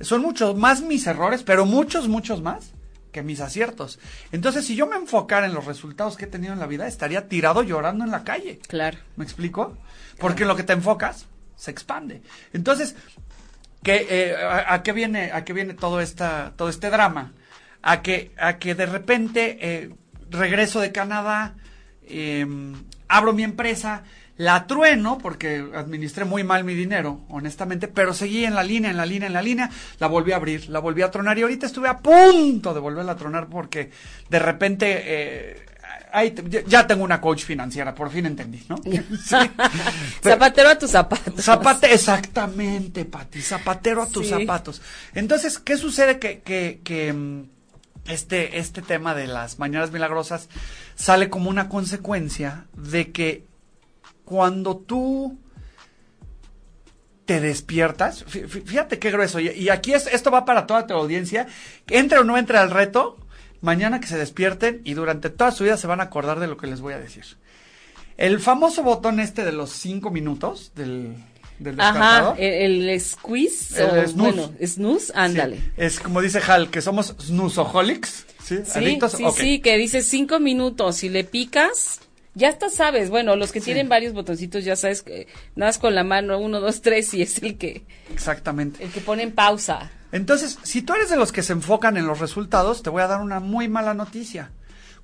[0.00, 2.73] Son muchos más mis errores, pero muchos, muchos más
[3.14, 4.00] que mis aciertos.
[4.32, 7.28] Entonces, si yo me enfocara en los resultados que he tenido en la vida, estaría
[7.28, 8.58] tirado llorando en la calle.
[8.66, 8.98] Claro.
[9.16, 9.78] ¿Me explico?
[10.18, 12.22] Porque en lo que te enfocas se expande.
[12.52, 12.96] Entonces,
[13.84, 17.32] ¿qué, eh, a, a qué viene, a qué viene todo esta, todo este drama?
[17.82, 19.94] A que, a que de repente eh,
[20.28, 21.54] regreso de Canadá,
[22.02, 22.44] eh,
[23.06, 24.02] abro mi empresa,
[24.36, 28.96] la trueno porque administré muy mal mi dinero, honestamente, pero seguí en la línea, en
[28.96, 29.70] la línea, en la línea,
[30.00, 33.12] la volví a abrir, la volví a tronar y ahorita estuve a punto de volverla
[33.12, 33.90] a tronar porque
[34.28, 35.66] de repente eh,
[36.12, 36.34] ahí
[36.66, 38.76] ya- tengo una coach financiera, por fin entendí, ¿no?
[38.84, 39.36] Sí.
[40.22, 41.44] Zapatero a tus zapatos.
[41.44, 44.32] Zapate, exactamente, Pati, zapatero a tus Sí.
[44.32, 44.82] zapatos.
[45.14, 46.18] Entonces, ¿qué sucede?
[46.18, 47.42] Que, que, que mm,
[48.06, 50.48] este, este tema de las mañanas milagrosas
[50.96, 53.44] sale como una consecuencia de que
[54.24, 55.38] cuando tú
[57.24, 60.94] te despiertas, fí- fí- fíjate qué grueso, y, aquí es, esto va para toda tu
[60.94, 61.46] audiencia,
[61.88, 63.16] entre o no entre al reto,
[63.62, 66.58] mañana que se despierten y durante toda su vida se van a acordar de lo
[66.58, 67.24] que les voy a decir.
[68.18, 71.14] El famoso botón este de los cinco minutos del,
[71.58, 74.12] del Ajá, el, el squeeze, El o, snooze.
[74.16, 75.56] bueno, snooze, ándale.
[75.56, 78.58] Sí, es como dice Hal, que somos snoozoholics, ¿sí?
[78.66, 79.12] Sí, Adictos.
[79.12, 79.36] sí, Ok.
[79.38, 82.00] sí, que dice cinco minutos, si le picas,
[82.34, 83.66] ya hasta sabes, bueno, los que Sí.
[83.66, 85.26] tienen varios botoncitos ya sabes que
[85.56, 88.82] nada más con la mano, uno, dos, tres, y es el que, Exactamente.
[88.84, 89.90] el que pone en pausa.
[90.12, 93.06] Entonces, si tú eres de los que se enfocan en los resultados, te voy a
[93.08, 94.52] dar una muy mala noticia.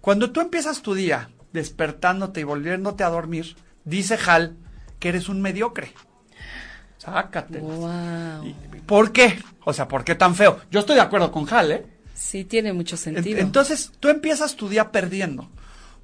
[0.00, 4.56] Cuando tú empiezas tu día despertándote y volviéndote a dormir, dice Hal
[4.98, 5.92] que eres un mediocre.
[6.98, 7.58] Sácate.
[7.58, 8.54] Wow.
[8.86, 9.38] ¿Por qué?
[9.64, 10.60] O sea, ¿por qué tan feo?
[10.70, 11.86] Yo estoy de acuerdo con Hal, ¿eh?
[12.14, 13.40] Sí, tiene mucho sentido.
[13.40, 15.48] Entonces, tú empiezas tu día perdiendo.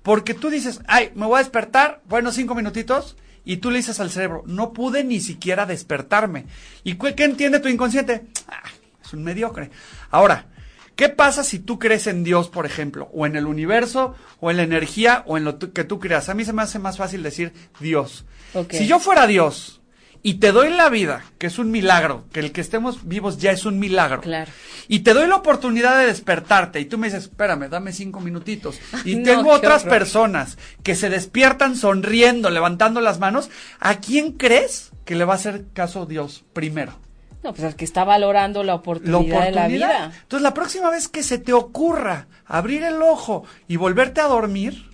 [0.07, 3.99] Porque tú dices, ay, me voy a despertar, bueno, cinco minutitos, y tú le dices
[3.99, 6.47] al cerebro, no pude ni siquiera despertarme.
[6.85, 8.23] ¿Y qué entiende tu inconsciente?
[8.47, 8.63] Ah,
[9.05, 9.73] es un mediocre.
[10.13, 10.47] Ahora,
[10.95, 14.59] ¿qué pasa si tú crees en Dios, por ejemplo, o en el universo, o en
[14.59, 16.29] la energía, o en lo que tú creas?
[16.29, 18.27] A mí se me hace más fácil decir Dios.
[18.55, 18.79] Okay.
[18.79, 19.81] Si yo fuera Dios,
[20.23, 23.51] y te doy la vida, que es un milagro, que el que estemos vivos ya
[23.53, 24.21] es un milagro.
[24.21, 24.51] Claro.
[24.89, 28.79] Y te doy la oportunidad de despertarte y tú me dices, espérame, dame cinco minutitos.
[29.05, 29.99] Y No, tengo otras horror.
[29.99, 33.51] personas que se despiertan sonriendo, levantando las manos.
[33.81, 36.99] ¿A quién crees que le va a hacer caso Dios primero?
[37.43, 39.47] No, pues al que está valorando la La oportunidad, oportunidad.
[39.47, 40.13] de la vida.
[40.23, 44.91] Entonces, la próxima vez que se te ocurra abrir el ojo y volverte a dormir,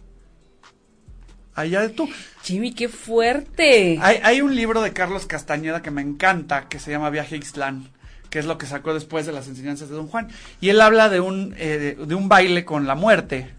[1.55, 2.09] allá de tú.
[2.42, 3.98] Jimmy, qué fuerte.
[4.00, 7.38] Hay, hay un libro de Carlos Castañeda que me encanta, que se llama Viaje a
[7.38, 7.88] Ixtlán,
[8.30, 10.28] que es lo que sacó después de las enseñanzas de Don Juan.
[10.61, 13.50] Y él habla de un, eh, de, de un baile con la muerte.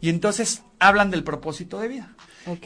[0.00, 2.12] Y entonces hablan del propósito de vida.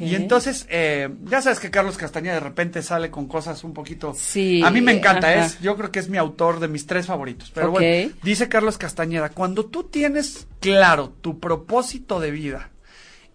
[0.01, 4.15] Y entonces, eh, ya sabes que Carlos Castañeda de repente sale con cosas un poquito...
[4.17, 5.45] Sí, A mí me encanta, ajá.
[5.45, 7.51] es, yo creo que es mi autor de mis tres favoritos.
[7.55, 12.71] Pero bueno, dice Carlos Castañeda, cuando tú tienes claro tu propósito de vida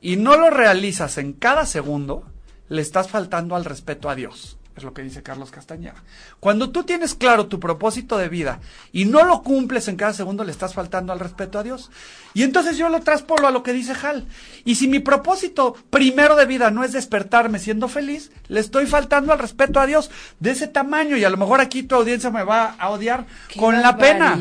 [0.02, 2.26] y no lo realizas en cada segundo,
[2.70, 4.58] le estás faltando al respeto a Dios.
[4.76, 6.02] Es lo que dice Carlos Castañeda.
[6.40, 8.62] Cuando tú tienes claro tu propósito de vida
[8.94, 11.92] y no lo cumples en cada segundo, le estás faltando al respeto a Dios.
[12.34, 14.26] Y entonces yo lo traspolo a lo que dice Hal.
[14.64, 19.34] Y si mi propósito primero de vida no es despertarme siendo feliz, le estoy faltando
[19.34, 21.18] al respeto a Dios de ese tamaño.
[21.18, 24.38] Y a lo mejor aquí tu audiencia me va a odiar ¡Qué con la pena.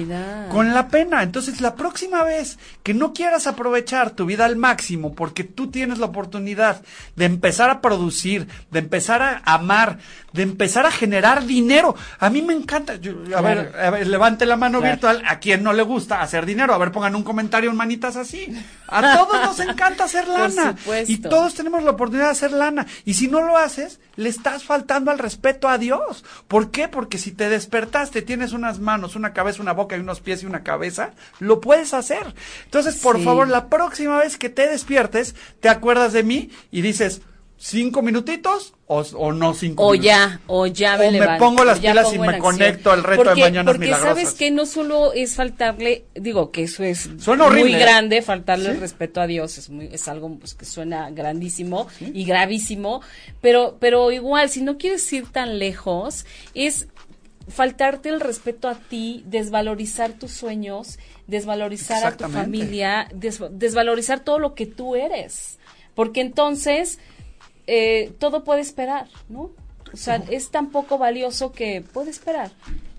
[0.50, 1.22] Con la pena.
[1.22, 5.98] Entonces, la próxima vez que no quieras aprovechar tu vida al máximo porque tú tienes
[5.98, 6.82] la oportunidad
[7.16, 9.98] de empezar a producir, de empezar a amar,
[10.32, 11.94] de empezar a generar dinero.
[12.18, 12.96] A mí me encanta.
[12.96, 13.42] yo- a, Claro.
[13.42, 14.92] ver, a ver, levante la mano Claro.
[14.94, 15.22] virtual.
[15.26, 16.74] ¿A quien no le gusta hacer dinero?
[16.74, 18.46] A ver, pongan un comentario en manitas así.
[18.88, 20.76] A todos nos encanta hacer Por lana.
[20.76, 21.10] supuesto.
[21.12, 22.86] Y todos tenemos la oportunidad de hacer lana.
[23.06, 26.24] Y si no lo haces, le estás faltando al respeto a Dios.
[26.46, 26.88] ¿Por qué?
[26.88, 30.46] Porque si te despertaste, tienes unas manos, una cabeza, una boca y unos pies y
[30.46, 32.34] una cabeza, lo puedes hacer.
[32.64, 33.24] Entonces, por Sí.
[33.24, 37.22] favor, la próxima vez que te despiertes, te acuerdas de mí y dices,
[37.62, 40.06] ¿cinco minutitos o, o no cinco O minutos?
[40.06, 43.22] ya, o ya me O me levanto, pongo las pilas y me conecto al reto
[43.22, 44.16] de porque, Mañanas Porque Milagrosas.
[44.18, 47.78] sabes que no solo es faltarle, digo que eso es Suena horrible, muy ¿eh?
[47.84, 48.70] grande, faltarle Sí.
[48.72, 53.02] el respeto a Dios, es, muy, es algo pues, que suena grandísimo y gravísimo,
[53.42, 56.88] pero, pero igual, si no quieres ir tan lejos, es
[57.46, 64.38] faltarte el respeto a ti, desvalorizar tus sueños, desvalorizar a tu familia, des- desvalorizar todo
[64.38, 65.58] lo que tú eres.
[65.94, 66.98] Porque entonces
[67.70, 69.50] eh, todo puede esperar, ¿no?
[69.92, 72.50] O sea, es tan poco valioso que puede esperar.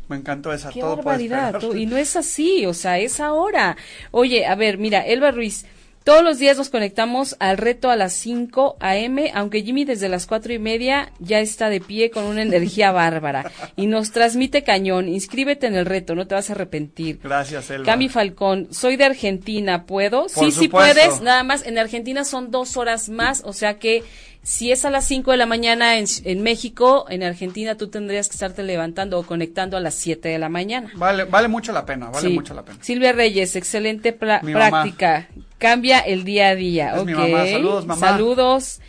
[0.10, 0.70] Me encantó esa.
[0.72, 1.60] Qué todo puede barbaridad.
[1.60, 3.78] todo- y no es así, o sea, es ahora.
[4.12, 5.66] Oye, a ver, mira, Elba Ruiz,
[6.04, 10.26] todos los días nos conectamos al reto a las 5 a.m., aunque Jimmy desde las
[10.26, 15.08] cuatro y media ya está de pie con una energía bárbara y nos transmite cañón.
[15.08, 17.20] Inscríbete en el reto, no te vas a arrepentir.
[17.24, 17.86] Gracias, Elba.
[17.86, 20.28] Cami Falcón, soy de Argentina, ¿puedo?
[20.28, 20.94] sí, sí supuesto.
[21.00, 24.04] puedes, nada más, en Argentina son dos horas más, o sea que
[24.44, 28.28] si es a las 5 de la mañana en, en México, en Argentina tú tendrías
[28.28, 30.90] que estarte levantando o conectando a las 7 de la mañana.
[30.96, 32.34] Vale, vale mucho la pena, vale Sí.
[32.34, 32.80] mucho la pena.
[32.82, 35.28] Silvia Reyes, excelente práctica,
[35.58, 36.94] cambia el día a día.
[36.96, 37.06] Es ok.
[37.06, 37.46] mi mamá.
[37.46, 38.08] Saludos, mamá.
[38.08, 38.82] Saludos.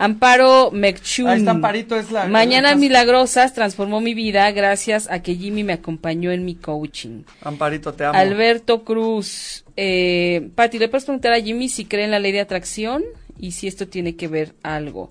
[0.00, 1.26] Amparo Mechun.
[1.28, 5.64] Ahí está Amparito, es la- Mañanas es- milagrosas transformó mi vida gracias a que Jimmy
[5.64, 7.22] me acompañó en mi coaching.
[7.42, 8.16] Amparito, te amo.
[8.16, 9.64] Alberto Cruz.
[9.76, 13.02] Eh, Pati, ¿le puedes preguntar a Jimmy si cree en la ley de atracción
[13.38, 15.10] y si esto tiene que ver algo?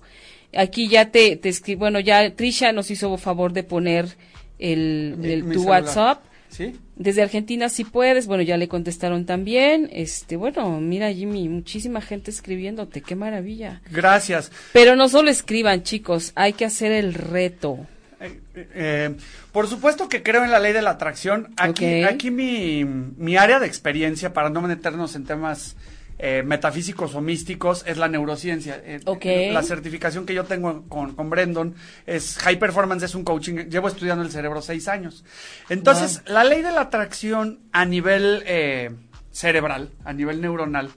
[0.56, 4.16] Aquí ya te, te escri- bueno, ya Trisha nos hizo favor de poner
[4.58, 5.82] el, Mi- el- mi tu celular.
[5.84, 6.22] WhatsApp.
[6.50, 6.74] ¿Sí?
[6.96, 9.90] Desde Argentina sí puedes, bueno, ya le contestaron también.
[9.92, 13.82] Este, bueno, mira Jimmy, muchísima gente escribiéndote, qué maravilla.
[13.90, 14.50] Gracias.
[14.72, 17.86] Pero no solo escriban, chicos, hay que hacer el reto.
[18.20, 18.40] Eh,
[18.74, 19.14] eh,
[19.52, 21.52] por supuesto que creo en la ley de la atracción.
[21.58, 25.76] Aquí, aquí mi, mi área de experiencia, para no meternos en temas
[26.18, 28.80] eh, metafísicos o místicos, es la neurociencia.
[28.84, 29.24] Eh, Ok.
[29.52, 31.74] La certificación que yo tengo con, con Brendon
[32.06, 33.68] es High Performance, es un coaching.
[33.68, 35.24] Llevo estudiando el cerebro seis años.
[35.68, 38.90] Entonces, la ley de la atracción a nivel eh,
[39.30, 40.90] cerebral, a nivel neuronal,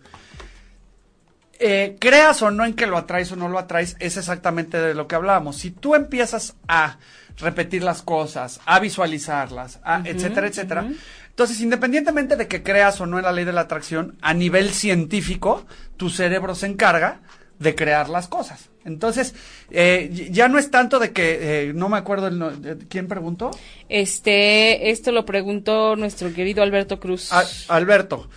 [1.62, 4.94] eh, creas o no en que lo atraes o no lo atraes, es exactamente de
[4.94, 5.58] lo que hablábamos.
[5.58, 6.98] Si tú empiezas a
[7.38, 10.86] repetir las cosas, a visualizarlas, a etcétera, etcétera,
[11.30, 14.72] entonces independientemente de que creas o no en la ley de la atracción, a nivel
[14.72, 15.66] científico,
[15.98, 17.22] tu cerebro se encarga
[17.60, 18.70] de crear las cosas.
[18.84, 19.36] Entonces,
[19.70, 23.08] eh, ya no es tanto de que, eh, no me acuerdo el no- de- quién
[23.08, 23.52] preguntó.
[23.88, 27.32] Este, esto lo preguntó nuestro querido Alberto Cruz.
[27.32, 28.28] A- Alberto,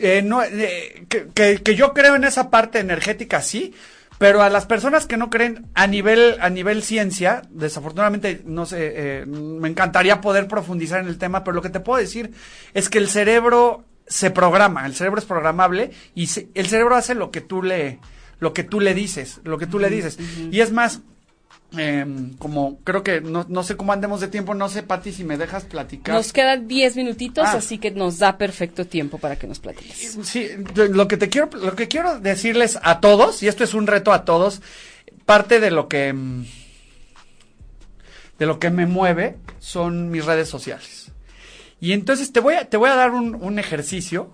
[0.00, 3.74] eh, no, eh, que, que- que yo creo en esa parte energética, sí,
[4.18, 8.78] pero a las personas que no creen a nivel, a nivel ciencia, desafortunadamente, no sé,
[9.20, 12.32] eh, me encantaría poder profundizar en el tema, pero lo que te puedo decir
[12.74, 17.14] es que el cerebro se programa, el cerebro es programable y se- el cerebro hace
[17.14, 18.00] lo que tú le,
[18.40, 20.18] lo que tú le dices, lo que tú le dices.
[20.50, 21.00] Y es más,
[21.76, 25.24] em, como creo que no, no sé cómo andemos de tiempo, no sé, Pati, si
[25.24, 26.14] me dejas platicar.
[26.14, 27.58] Nos quedan 10 minutitos, Ah.
[27.58, 30.18] así que nos da perfecto tiempo para que nos platiques.
[30.22, 33.74] Sí, yo- lo que te quiero, lo que quiero decirles a todos, y esto es
[33.74, 34.62] un reto a todos,
[35.26, 36.44] parte de lo que mm,
[38.38, 41.10] de lo que me mueve son mis redes sociales.
[41.80, 44.30] Y entonces te voy a, te voy a dar un, un ejercicio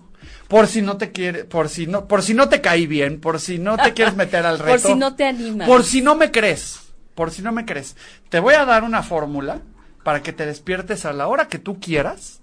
[0.47, 3.39] por si no te quiere, por si no, por si no te caí bien, por
[3.39, 4.71] si no te quieres meter al reto.
[4.71, 5.67] Por si no te animas.
[5.67, 6.79] Por si no me crees,
[7.15, 7.95] por si no me crees.
[8.29, 9.61] Te voy a dar una fórmula
[10.03, 12.41] para que te despiertes a la hora que tú quieras,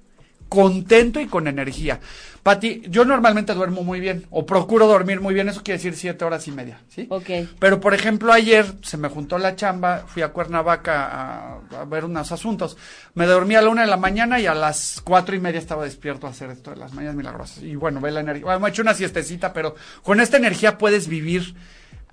[0.49, 2.01] contento y con energía.
[2.43, 6.25] Pati, yo normalmente duermo muy bien, o procuro dormir muy bien, eso quiere decir siete
[6.25, 7.07] horas y media, ¿sí?
[7.09, 7.31] Ok.
[7.61, 12.05] Pero, por ejemplo, ayer se me juntó la chamba, fui a Cuernavaca a, a ver
[12.05, 12.77] unos asuntos.
[13.15, 15.85] Me dormí a la una de la mañana y a las cuatro y media estaba
[15.85, 17.63] despierto a hacer esto de las mañanas milagrosas.
[17.63, 18.45] Y bueno, ve la energía.
[18.45, 21.55] Bueno, me he hecho una siestecita, pero con esta energía puedes vivir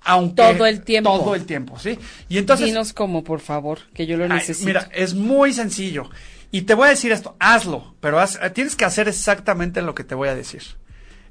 [0.02, 0.36] aunque...
[0.42, 1.18] Todo el tiempo.
[1.18, 1.98] Todo el tiempo, ¿sí?
[2.28, 2.66] Y entonces...
[2.66, 4.66] Dinos cómo, por favor, que yo lo Ay, necesito.
[4.66, 6.08] mira, es muy sencillo.
[6.52, 10.02] Y te voy a decir esto, hazlo, pero haz- tienes que hacer exactamente lo que
[10.04, 10.62] te voy a decir.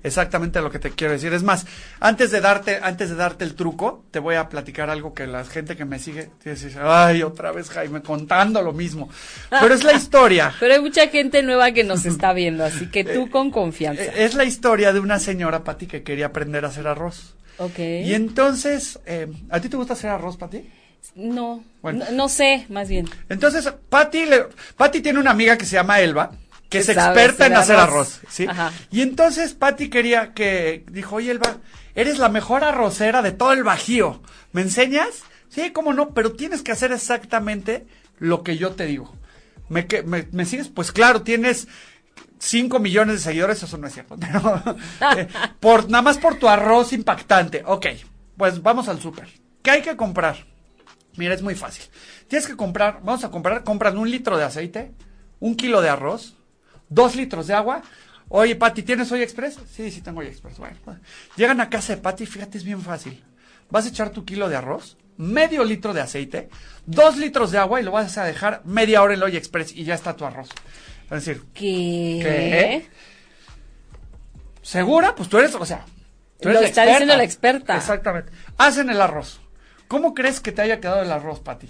[0.02, 1.34] Exactamente lo que te quiero decir.
[1.34, 1.66] Es más,
[2.00, 5.44] antes de darte, antes de darte el truco, te voy a platicar algo que la
[5.44, 9.10] gente que me sigue decir, ay, otra vez Jaime contando lo mismo.
[9.50, 10.54] Pero es la historia.
[10.58, 14.04] Pero hay mucha gente nueva que nos está viendo, así que tú con confianza.
[14.06, 17.36] Eh, Es la historia de una señora, Pati, que quería aprender a hacer arroz.
[17.60, 17.80] Ok.
[17.80, 20.68] Y entonces, eh, ¿a ti te gusta hacer arroz, Pati?
[21.16, 22.06] No, Bueno.
[22.06, 23.08] no, no sé, más bien.
[23.30, 26.32] Entonces, Patty, le- Patty tiene una amiga que se llama Elba,
[26.64, 28.20] que Que es experta en hacer arroz.
[28.20, 28.46] arroz, ¿sí?
[28.48, 28.72] Ajá.
[28.92, 31.58] Y entonces Patty quería que, dijo, oye Elba,
[31.96, 35.24] eres la mejor arrocera de todo el Bajío, ¿me enseñas?
[35.50, 37.86] Sí, cómo no, pero tienes que hacer exactamente
[38.20, 39.16] lo que yo te digo.
[39.70, 40.68] ¿Me, que- me, me sigues?
[40.68, 41.68] Pues claro, tienes
[42.40, 44.16] 5 millones de seguidores, eso no es cierto,
[45.18, 45.28] eh,
[45.60, 47.64] por, nada más por tu arroz impactante.
[47.66, 47.88] Ok,
[48.38, 49.28] pues vamos al súper.
[49.62, 50.46] ¿Qué hay que comprar?
[51.18, 51.84] Mira, es muy fácil.
[52.28, 54.94] Tienes que comprar, vamos a comprar, compran un litro de aceite,
[55.40, 56.36] un kilo de arroz,
[56.88, 57.82] dos litros de agua.
[58.30, 59.60] Oye, Pati, ¿tienes Hoy Express?
[59.70, 60.58] Sí, sí tengo Hoy Express.
[60.60, 60.98] Bueno, pues,
[61.36, 63.22] llegan a casa de Pati, fíjate, es bien fácil.
[63.70, 66.50] Vas a echar tu kilo de arroz, medio litro de aceite,
[66.86, 69.84] dos litros de agua y lo vas a dejar media hora en el Express y
[69.84, 70.50] ya está tu arroz.
[71.12, 72.20] Es decir, ¿Qué?
[72.22, 72.88] ¿Qué?
[74.62, 75.16] ¿segura?
[75.16, 75.86] Pues tú eres, o sea,
[76.40, 76.92] tú eres Lo la está experta.
[76.92, 77.78] diciendo la experta.
[77.78, 78.32] Exactamente.
[78.58, 79.40] Hacen el arroz.
[79.88, 81.68] ¿Cómo crees que te haya quedado el arroz, Pati?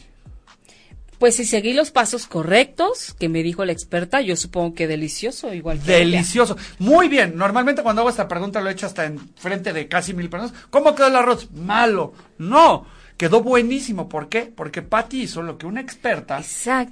[1.19, 5.53] Pues si seguí los pasos correctos que me dijo la experta, yo supongo que delicioso,
[5.53, 6.17] igual que ella.
[6.17, 6.57] Delicioso.
[6.79, 7.35] Muy bien.
[7.35, 10.53] Normalmente cuando hago esta pregunta lo he hecho hasta en frente de casi mil personas.
[10.69, 11.51] ¿Cómo quedó el arroz?
[11.51, 12.13] Malo.
[12.37, 12.85] No.
[13.17, 14.07] Quedó buenísimo.
[14.07, 14.43] ¿Por qué?
[14.43, 16.41] Porque Patty hizo lo que una experta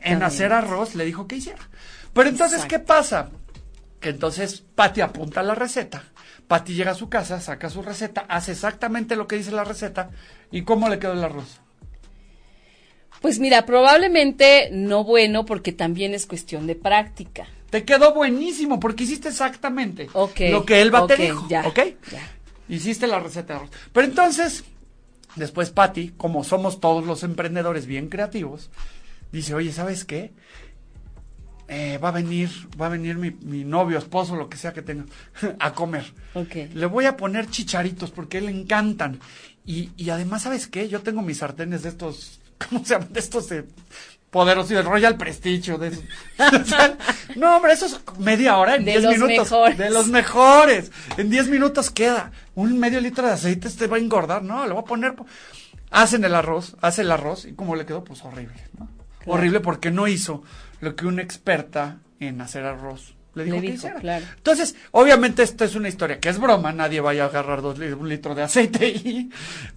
[0.04, 1.70] en hacer arroz le dijo que hiciera.
[2.18, 2.76] Pero entonces, Exacto.
[2.78, 3.30] ¿qué pasa?
[4.02, 6.04] Que entonces Patty apunta la receta.
[6.48, 10.10] Patty llega a su casa, saca su receta, hace exactamente lo que dice la receta.
[10.52, 11.60] ¿Y cómo le quedó el arroz?
[13.22, 17.48] Pues mira, probablemente no bueno porque también es cuestión de práctica.
[17.70, 21.48] Te quedó buenísimo porque hiciste exactamente lo que Elba ok, te dijo.
[21.50, 21.80] ya, ¿Ok?
[22.12, 22.22] ya.
[22.70, 23.72] Hiciste la receta de arroz.
[23.92, 24.64] Pero entonces,
[25.36, 28.70] después Patty, como somos todos los emprendedores bien creativos,
[29.32, 30.32] dice, oye, ¿sabes qué?
[31.70, 32.50] Eh, va a venir,
[32.80, 35.06] va a venir mi, mi novio, esposo, lo que sea que tenga,
[35.60, 36.14] a comer.
[36.34, 36.56] Ok.
[36.74, 39.20] Le voy a poner chicharitos porque le encantan.
[39.66, 40.88] Y, y además, ¿sabes qué?
[40.88, 42.40] Yo tengo mis sartenes de estos,
[42.70, 43.12] ¿cómo se llaman?
[43.12, 43.66] De estos de
[44.32, 45.78] poderosos, del Royal Prestigio.
[45.78, 46.04] De esos.
[47.36, 49.52] No, hombre, eso es media hora en De 10 los minutos.
[49.52, 49.78] mejores.
[49.78, 50.92] De los mejores.
[51.18, 52.32] En 10 minutos queda.
[52.56, 54.42] Un medio litro de aceite te va a engordar.
[54.44, 55.14] No, le voy a poner.
[55.16, 55.26] po-
[55.92, 58.90] Hacen el arroz, hace el arroz y como le quedó, pues horrible, ¿no?
[59.26, 60.44] Horrible porque no hizo
[60.82, 64.00] lo que una experta en hacer arroz le dijo Le que dijo, hiciera.
[64.00, 64.26] claro.
[64.36, 68.10] Entonces, obviamente esto es una historia que es broma, nadie vaya a agarrar dos, un
[68.10, 69.30] litro de aceite y,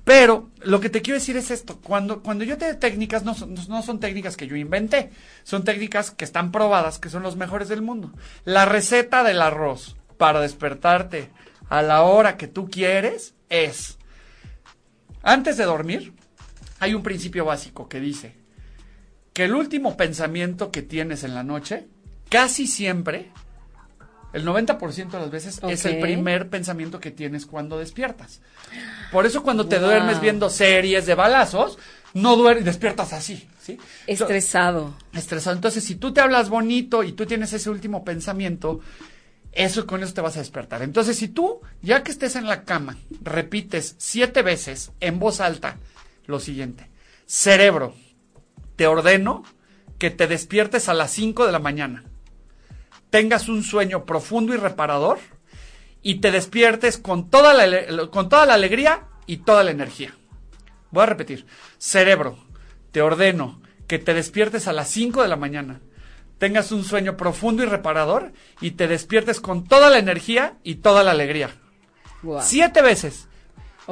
[0.03, 3.35] pero lo que te quiero decir es esto, cuando, cuando yo te doy técnicas, no
[3.35, 5.11] son, no son técnicas que yo inventé,
[5.43, 8.13] son técnicas que están probadas, que son los mejores del mundo.
[8.45, 11.31] La receta del arroz para despertarte
[11.69, 13.99] a la hora que tú quieres es,
[15.23, 16.15] antes de dormir,
[16.79, 18.40] hay un principio básico que dice
[19.33, 21.87] que el último pensamiento que tienes en la noche,
[22.29, 23.31] casi siempre,
[24.33, 28.41] El 90% de las veces es el primer pensamiento que tienes cuando despiertas.
[29.11, 29.87] Por eso cuando te Wow.
[29.87, 31.79] duermes viendo series de balazos,
[32.15, 33.77] no duermes, despiertas así, ¿sí?
[34.07, 34.95] Estresado.
[35.13, 35.57] estresado.
[35.57, 38.79] Entonces, si tú te hablas bonito y tú tienes ese último pensamiento,
[39.51, 40.83] eso con eso te vas a despertar.
[40.83, 45.77] Entonces, si tú, ya que estés en la cama, repites siete veces en voz alta
[46.27, 46.89] lo siguiente:
[47.27, 47.97] Cerebro,
[48.81, 49.45] te ordeno
[49.99, 52.03] que te despiertes a las 5 de la mañana,
[53.11, 55.19] tengas un sueño profundo y reparador
[56.01, 60.15] y te despiertes con toda la, con toda la alegría y toda la energía.
[60.93, 61.45] Voy a repetir.
[61.77, 62.39] Cerebro,
[62.91, 65.83] te ordeno que te despiertes a las 5 de la mañana,
[66.39, 71.05] tengas un sueño profundo y reparador y te despiertes con toda la energía y toda
[71.05, 71.51] la alegría.
[72.23, 72.41] Wow.
[72.41, 73.29] Siete veces.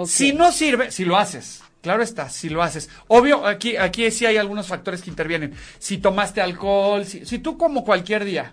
[0.07, 1.63] Si no sirve, si lo haces.
[1.81, 2.91] Claro está, si lo haces.
[3.07, 5.55] Obvio, aquí, aquí sí hay algunos factores que intervienen.
[5.79, 8.53] Si tomaste alcohol, si, si tú como cualquier día.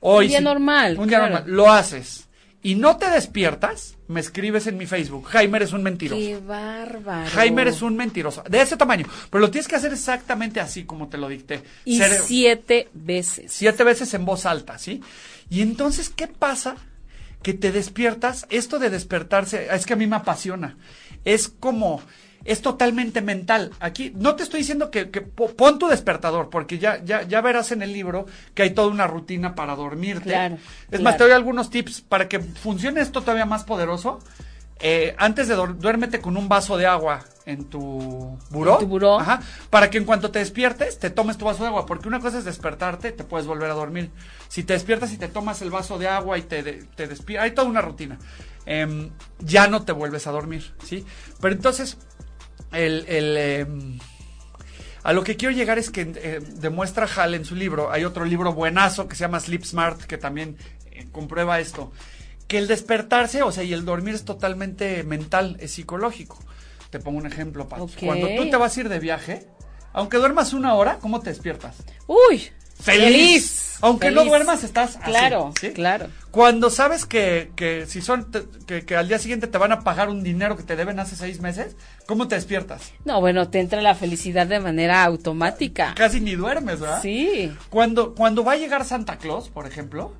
[0.00, 1.34] Hoy Un día si- normal, Un día claro.
[1.34, 1.52] normal.
[1.52, 2.24] Lo haces.
[2.60, 5.26] Y no te despiertas, me escribes en mi Facebook.
[5.26, 6.20] Jaime eres un mentiroso.
[6.20, 7.30] Qué bárbaro.
[7.30, 8.42] Jaime eres un mentiroso.
[8.50, 9.06] De ese tamaño.
[9.30, 11.62] Pero lo tienes que hacer exactamente así como te lo dicté.
[11.84, 13.52] Y Cere- siete veces.
[13.52, 15.00] siete veces en voz alta, ¿sí?
[15.48, 16.74] Y entonces, ¿qué pasa?
[17.42, 20.76] Que te despiertas, esto de despertarse, es que a mí me apasiona.
[21.24, 22.02] Es como,
[22.48, 23.70] es totalmente mental.
[23.78, 27.40] Aquí, no te estoy diciendo que, que po- pon tu despertador, porque ya, ya, ya
[27.40, 30.30] verás en el libro que hay toda una rutina para dormirte.
[30.30, 30.58] Claro,
[30.90, 34.18] es más, te doy algunos tips para que funcione esto todavía más poderoso.
[34.80, 38.74] Eh, antes de dormir, duérmete con un vaso de agua en tu buró.
[38.74, 39.18] En tu buró.
[39.18, 39.40] Ajá.
[39.70, 41.84] Para que en cuanto te despiertes, te tomes tu vaso de agua.
[41.84, 44.10] Porque una cosa es despertarte, te puedes volver a dormir.
[44.48, 47.50] Si te despiertas y te tomas el vaso de agua y te, te despiertas, hay
[47.56, 48.18] toda una rutina.
[48.66, 51.04] Em, ya no te vuelves a dormir, ¿sí?
[51.40, 51.96] Pero entonces,
[52.72, 53.98] el, el, em,
[55.02, 58.24] a lo que quiero llegar es que eh, demuestra Hall en su libro, hay otro
[58.24, 60.56] libro buenazo que se llama Sleep Smart, que también
[60.90, 61.92] eh, comprueba esto,
[62.46, 66.38] que el despertarse, o sea, y el dormir es totalmente mental, es psicológico.
[66.90, 67.82] Te pongo un ejemplo, Pati.
[67.82, 67.92] Ok.
[68.00, 69.46] Cuando tú te vas a ir de viaje,
[69.92, 71.76] aunque duermas una hora, ¿cómo te despiertas?
[72.06, 72.50] Uy.
[72.80, 73.76] Feliz.
[73.80, 75.70] Aunque no duermas, estás así, Claro, ¿sí?
[75.72, 76.08] claro.
[76.30, 78.30] Cuando sabes que, que si son
[78.66, 81.16] que, que al día siguiente te van a pagar un dinero que te deben hace
[81.16, 81.74] seis meses,
[82.06, 82.92] ¿cómo te despiertas?
[83.04, 85.94] No, bueno, te entra la felicidad de manera automática.
[85.96, 87.00] Casi ni duermes, ¿verdad?
[87.00, 87.52] Sí.
[87.70, 90.12] Cuando, cuando va a llegar Santa Claus, por ejemplo,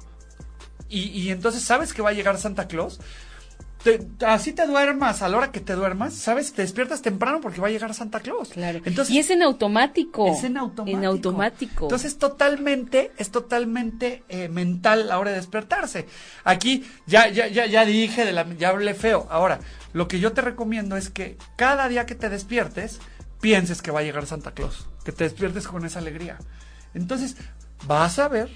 [0.88, 3.00] y, y entonces sabes que va a llegar Santa Claus,
[3.82, 7.60] te- así te duermas, a la hora que te duermas, sabes, te despiertas temprano porque
[7.60, 8.50] va a llegar Santa Claus.
[8.50, 8.80] Claro.
[8.84, 10.26] Entonces, y es en automático.
[10.28, 10.98] es en automático.
[10.98, 11.84] En automático.
[11.84, 16.06] Entonces, totalmente, es totalmente eh, mental la hora de despertarse.
[16.44, 19.26] Aquí, ya, ya, ya, ya dije, de la, ya hablé feo.
[19.30, 19.60] Ahora,
[19.92, 23.00] lo que yo te recomiendo es que cada día que te despiertes,
[23.40, 24.86] pienses que va a llegar Santa Claus.
[25.04, 26.38] Que te despiertes con esa alegría.
[26.94, 27.36] Entonces,
[27.86, 28.50] vas a ver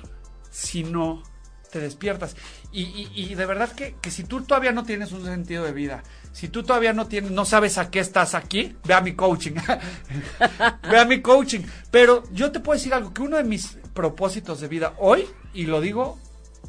[0.51, 1.23] si no
[1.71, 2.37] te despiertas.
[2.75, 6.03] Y, de verdad que, que si tú todavía no tienes un sentido de vida,
[6.33, 9.53] si tú todavía no tienes, no sabes a qué estás aquí, ve a mi coaching.
[10.91, 11.61] ve a mi coaching.
[11.91, 15.67] Pero yo te puedo decir algo, que uno de mis propósitos de vida hoy, y
[15.67, 16.19] lo digo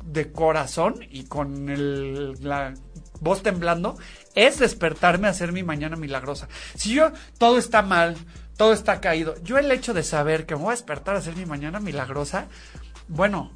[0.04, 1.66] de corazón y con
[2.42, 2.74] la
[3.22, 3.98] voz temblando,
[4.36, 6.50] es despertarme a hacer mi mañana milagrosa.
[6.76, 8.18] Si yo, todo está mal,
[8.58, 11.38] todo está caído, yo el hecho de saber que me voy a despertar a hacer
[11.38, 12.48] mi mañana milagrosa,
[13.08, 13.52] bueno,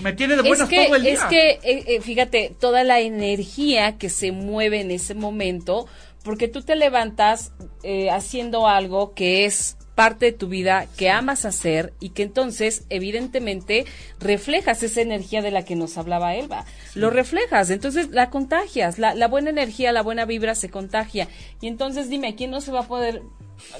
[0.00, 1.12] me tiene de buenas es que, todo el día.
[1.12, 5.86] es que eh, eh, fíjate, toda la energía que se mueve en ese momento,
[6.22, 7.52] porque tú te levantas
[7.82, 12.84] eh, haciendo algo que es parte de tu vida, que amas hacer y que entonces
[12.88, 13.84] evidentemente
[14.20, 16.64] reflejas esa energía de la que nos hablaba Elba.
[16.94, 21.26] Lo reflejas, entonces la contagias, la, la buena energía, la buena vibra se contagia.
[21.60, 23.22] Y entonces dime, ¿quién no se va a poder,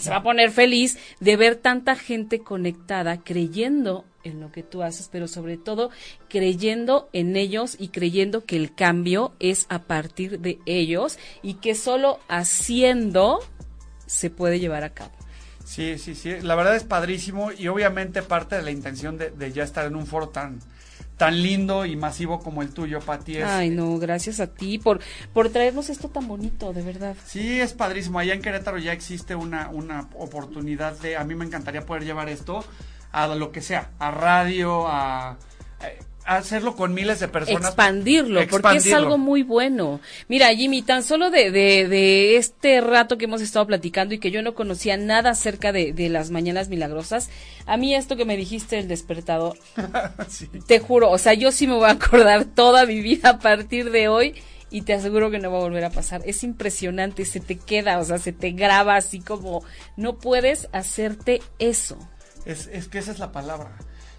[0.01, 4.83] se va a poner feliz de ver tanta gente conectada creyendo en lo que tú
[4.83, 5.91] haces, pero sobre todo
[6.29, 11.75] creyendo en ellos y creyendo que el cambio es a partir de ellos y que
[11.75, 13.41] solo haciendo
[14.07, 15.13] se puede llevar a cabo.
[15.65, 16.41] Sí, sí, sí.
[16.41, 19.97] La verdad es padrísimo y obviamente parte de la intención de, de ya estar en
[19.97, 20.61] un foro tan,
[21.19, 23.37] tan lindo y masivo como el tuyo, Pati.
[23.37, 25.01] Es, Ay, no, gracias a ti por,
[25.35, 27.17] por traernos esto tan bonito, de verdad.
[27.27, 28.19] Sí, es padrísimo.
[28.19, 31.17] Allá en Querétaro ya existe una, una oportunidad de.
[31.17, 32.65] A mí me encantaría poder llevar esto
[33.13, 35.39] a lo que sea, a radio, a,
[36.25, 37.65] a hacerlo con miles de personas.
[37.69, 39.99] Expandirlo, porque es algo muy bueno.
[40.29, 44.31] Mira, Jimmy, tan solo de, de, de este rato que hemos estado platicando y que
[44.31, 47.31] yo no conocía nada acerca de, de las mañanas milagrosas,
[47.65, 49.57] a mí esto que me dijiste, el despertador,
[50.29, 50.49] Sí.
[50.67, 53.91] te juro, o sea, yo sí me voy a acordar toda mi vida a partir
[53.91, 54.35] de hoy
[54.71, 56.21] y te aseguro que no va a volver a pasar.
[56.27, 59.63] Es impresionante, se te queda, o sea, se te graba así como
[59.97, 61.97] no puedes hacerte eso.
[62.49, 63.71] Es, es que esa es la palabra.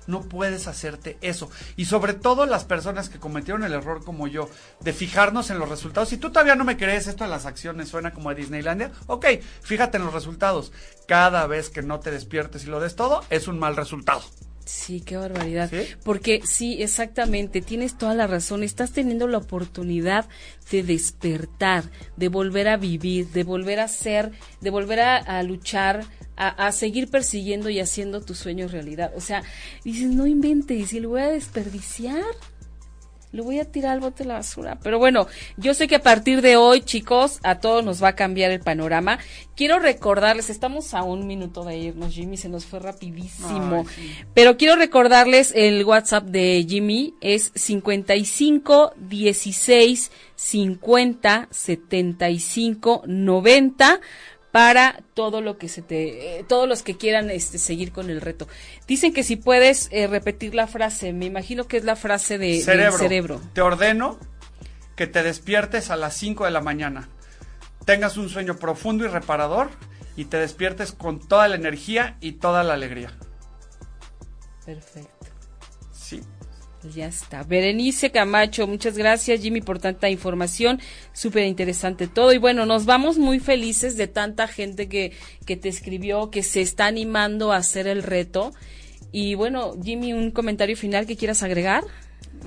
[0.08, 1.52] No puedes hacerte eso.
[1.76, 4.50] Y sobre todo las personas que cometieron el error como yo,
[4.80, 6.10] de fijarnos en los resultados.
[6.10, 9.26] Si tú todavía no me crees esto de las acciones, suena como a Disneylandia, ok,
[9.62, 10.72] fíjate en los resultados.
[11.08, 14.22] Cada vez que no te despiertes y lo des todo, es un mal resultado.
[14.70, 15.68] Sí, qué barbaridad.
[15.72, 15.96] ¿Sí?
[16.04, 18.62] Porque sí, exactamente, tienes toda la razón.
[18.62, 20.30] Estás teniendo la oportunidad
[20.70, 21.86] de despertar,
[22.18, 26.06] de volver a vivir, de volver a ser, de volver a, a luchar,
[26.38, 29.12] a, a, seguir persiguiendo y haciendo tus sueños realidad.
[29.16, 29.42] O sea,
[29.84, 32.24] dices, no inventes, y lo voy a desperdiciar
[33.32, 34.80] lo voy a tirar al bote de la basura.
[34.82, 35.28] Pero bueno,
[35.58, 38.60] yo sé que a partir de hoy, chicos, a todos nos va a cambiar el
[38.60, 39.20] panorama.
[39.56, 43.86] Quiero recordarles, estamos a un minuto de irnos, Jimmy, se nos fue rapidísimo.
[43.88, 44.16] Ay, sí.
[44.34, 54.00] Pero quiero recordarles el WhatsApp de Jimmy, es 55 16 50 75 90
[54.52, 58.22] para todo lo que se te, eh, todos los que quieran este, seguir con el
[58.22, 58.48] reto.
[58.88, 62.62] Dicen que si puedes eh, repetir la frase, me imagino que es la frase de
[62.62, 62.92] cerebro.
[62.92, 63.42] del cerebro.
[63.54, 64.20] Te ordeno
[64.96, 67.10] que te despiertes a las 5 de la mañana,
[67.86, 69.70] tengas un sueño profundo y reparador
[70.16, 73.14] y te despiertes con toda la energía y toda la alegría.
[74.66, 75.19] Perfecto.
[76.82, 76.90] Sí.
[76.96, 77.44] Ya está.
[77.44, 80.80] Berenice Camacho, muchas gracias Jimmy por tanta información,
[81.14, 82.32] súper interesante todo.
[82.34, 85.14] Y bueno, nos vamos muy felices de tanta gente que,
[85.46, 88.54] que te escribió, que se está animando a hacer el reto.
[89.12, 91.84] Y bueno, Jimmy, un comentario final que quieras agregar.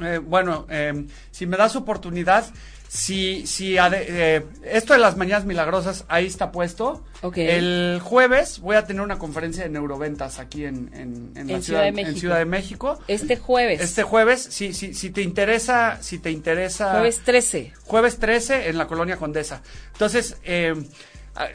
[0.03, 2.47] Eh, bueno, eh, si me das oportunidad,
[2.95, 7.03] si, si eh, esto de las mañanas milagrosas ahí está puesto.
[7.22, 7.49] Okay.
[7.49, 11.62] El jueves voy a tener una conferencia de neuroventas aquí en, en, en, en la
[11.62, 12.11] ciudad, de México.
[12.11, 12.99] en Ciudad de México.
[13.09, 13.80] Este jueves.
[13.80, 16.90] Este jueves, si, si, si te interesa, si te interesa.
[16.90, 17.72] Jueves 13.
[17.82, 19.62] Jueves 13 en la colonia Condesa.
[19.95, 20.74] Entonces, eh,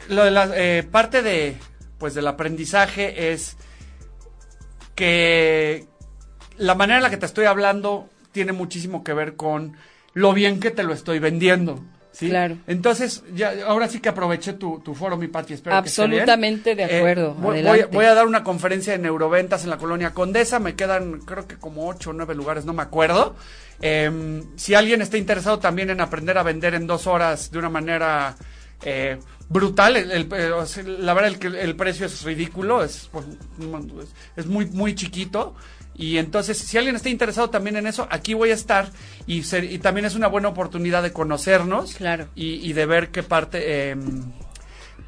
[0.08, 1.56] lo de la eh, parte de,
[1.98, 3.56] pues, del aprendizaje es
[4.96, 5.86] que
[6.56, 9.76] la manera en la que te estoy hablando tiene muchísimo que ver con
[10.18, 11.80] lo bien que te lo estoy vendiendo.
[12.10, 12.28] ¿sí?
[12.28, 12.58] Claro.
[12.66, 15.54] Entonces, ya, ahora sí que aproveché tu, tu foro, mi Pati.
[15.54, 17.30] Espero Absolutamente que de acuerdo.
[17.30, 20.58] Eh, voy, voy, voy, a dar una conferencia de neuroventas en la colonia Condesa.
[20.58, 23.36] Me quedan, creo que como ocho o nueve lugares, no me acuerdo.
[23.80, 27.70] Eh, si alguien está interesado también en aprender a vender en dos horas de una
[27.70, 28.34] manera
[28.82, 33.08] eh, brutal, el, el, la verdad el, el, precio es ridículo, es,
[34.34, 35.54] es muy, muy chiquito.
[35.98, 38.88] Y entonces, si alguien está interesado también en eso, aquí voy a estar
[39.26, 42.28] y, ser, y también es una buena oportunidad de conocernos claro.
[42.36, 43.96] y, y de ver qué parte, eh,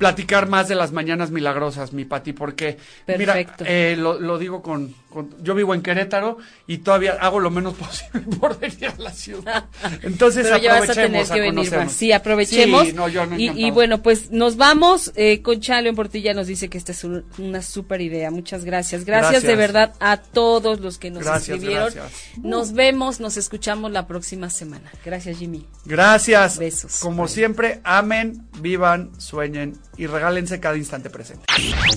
[0.00, 3.64] platicar más de las mañanas milagrosas, mi Pati, porque Perfecto.
[3.64, 4.94] mira, eh, lo, lo, digo con, con,
[5.42, 9.66] yo vivo en Querétaro y todavía hago lo menos posible por venir a la ciudad.
[10.02, 11.92] Entonces Pero ya aprovechemos vas a tener que venir más.
[11.92, 12.86] Sí, aprovechemos.
[12.86, 15.12] Sí, no, yo no y, y, bueno, pues nos vamos.
[15.16, 18.30] Eh, Concha León Portilla nos dice que esta es un, una súper idea.
[18.30, 19.04] Muchas gracias.
[19.04, 19.32] gracias.
[19.32, 19.42] gracias.
[19.42, 21.92] de verdad a todos los que nos gracias, escribieron.
[21.92, 22.38] Gracias.
[22.42, 24.90] Nos vemos, nos escuchamos la próxima semana.
[25.04, 25.66] Gracias, Jimmy.
[25.84, 26.58] Gracias.
[26.58, 26.98] Besos.
[27.00, 27.32] Como Bye.
[27.32, 31.44] siempre, amen, vivan, sueñen y regálense cada instante presente.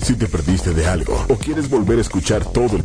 [0.02, 2.84] Si te perdiste de algo o quieres volver a escuchar todo el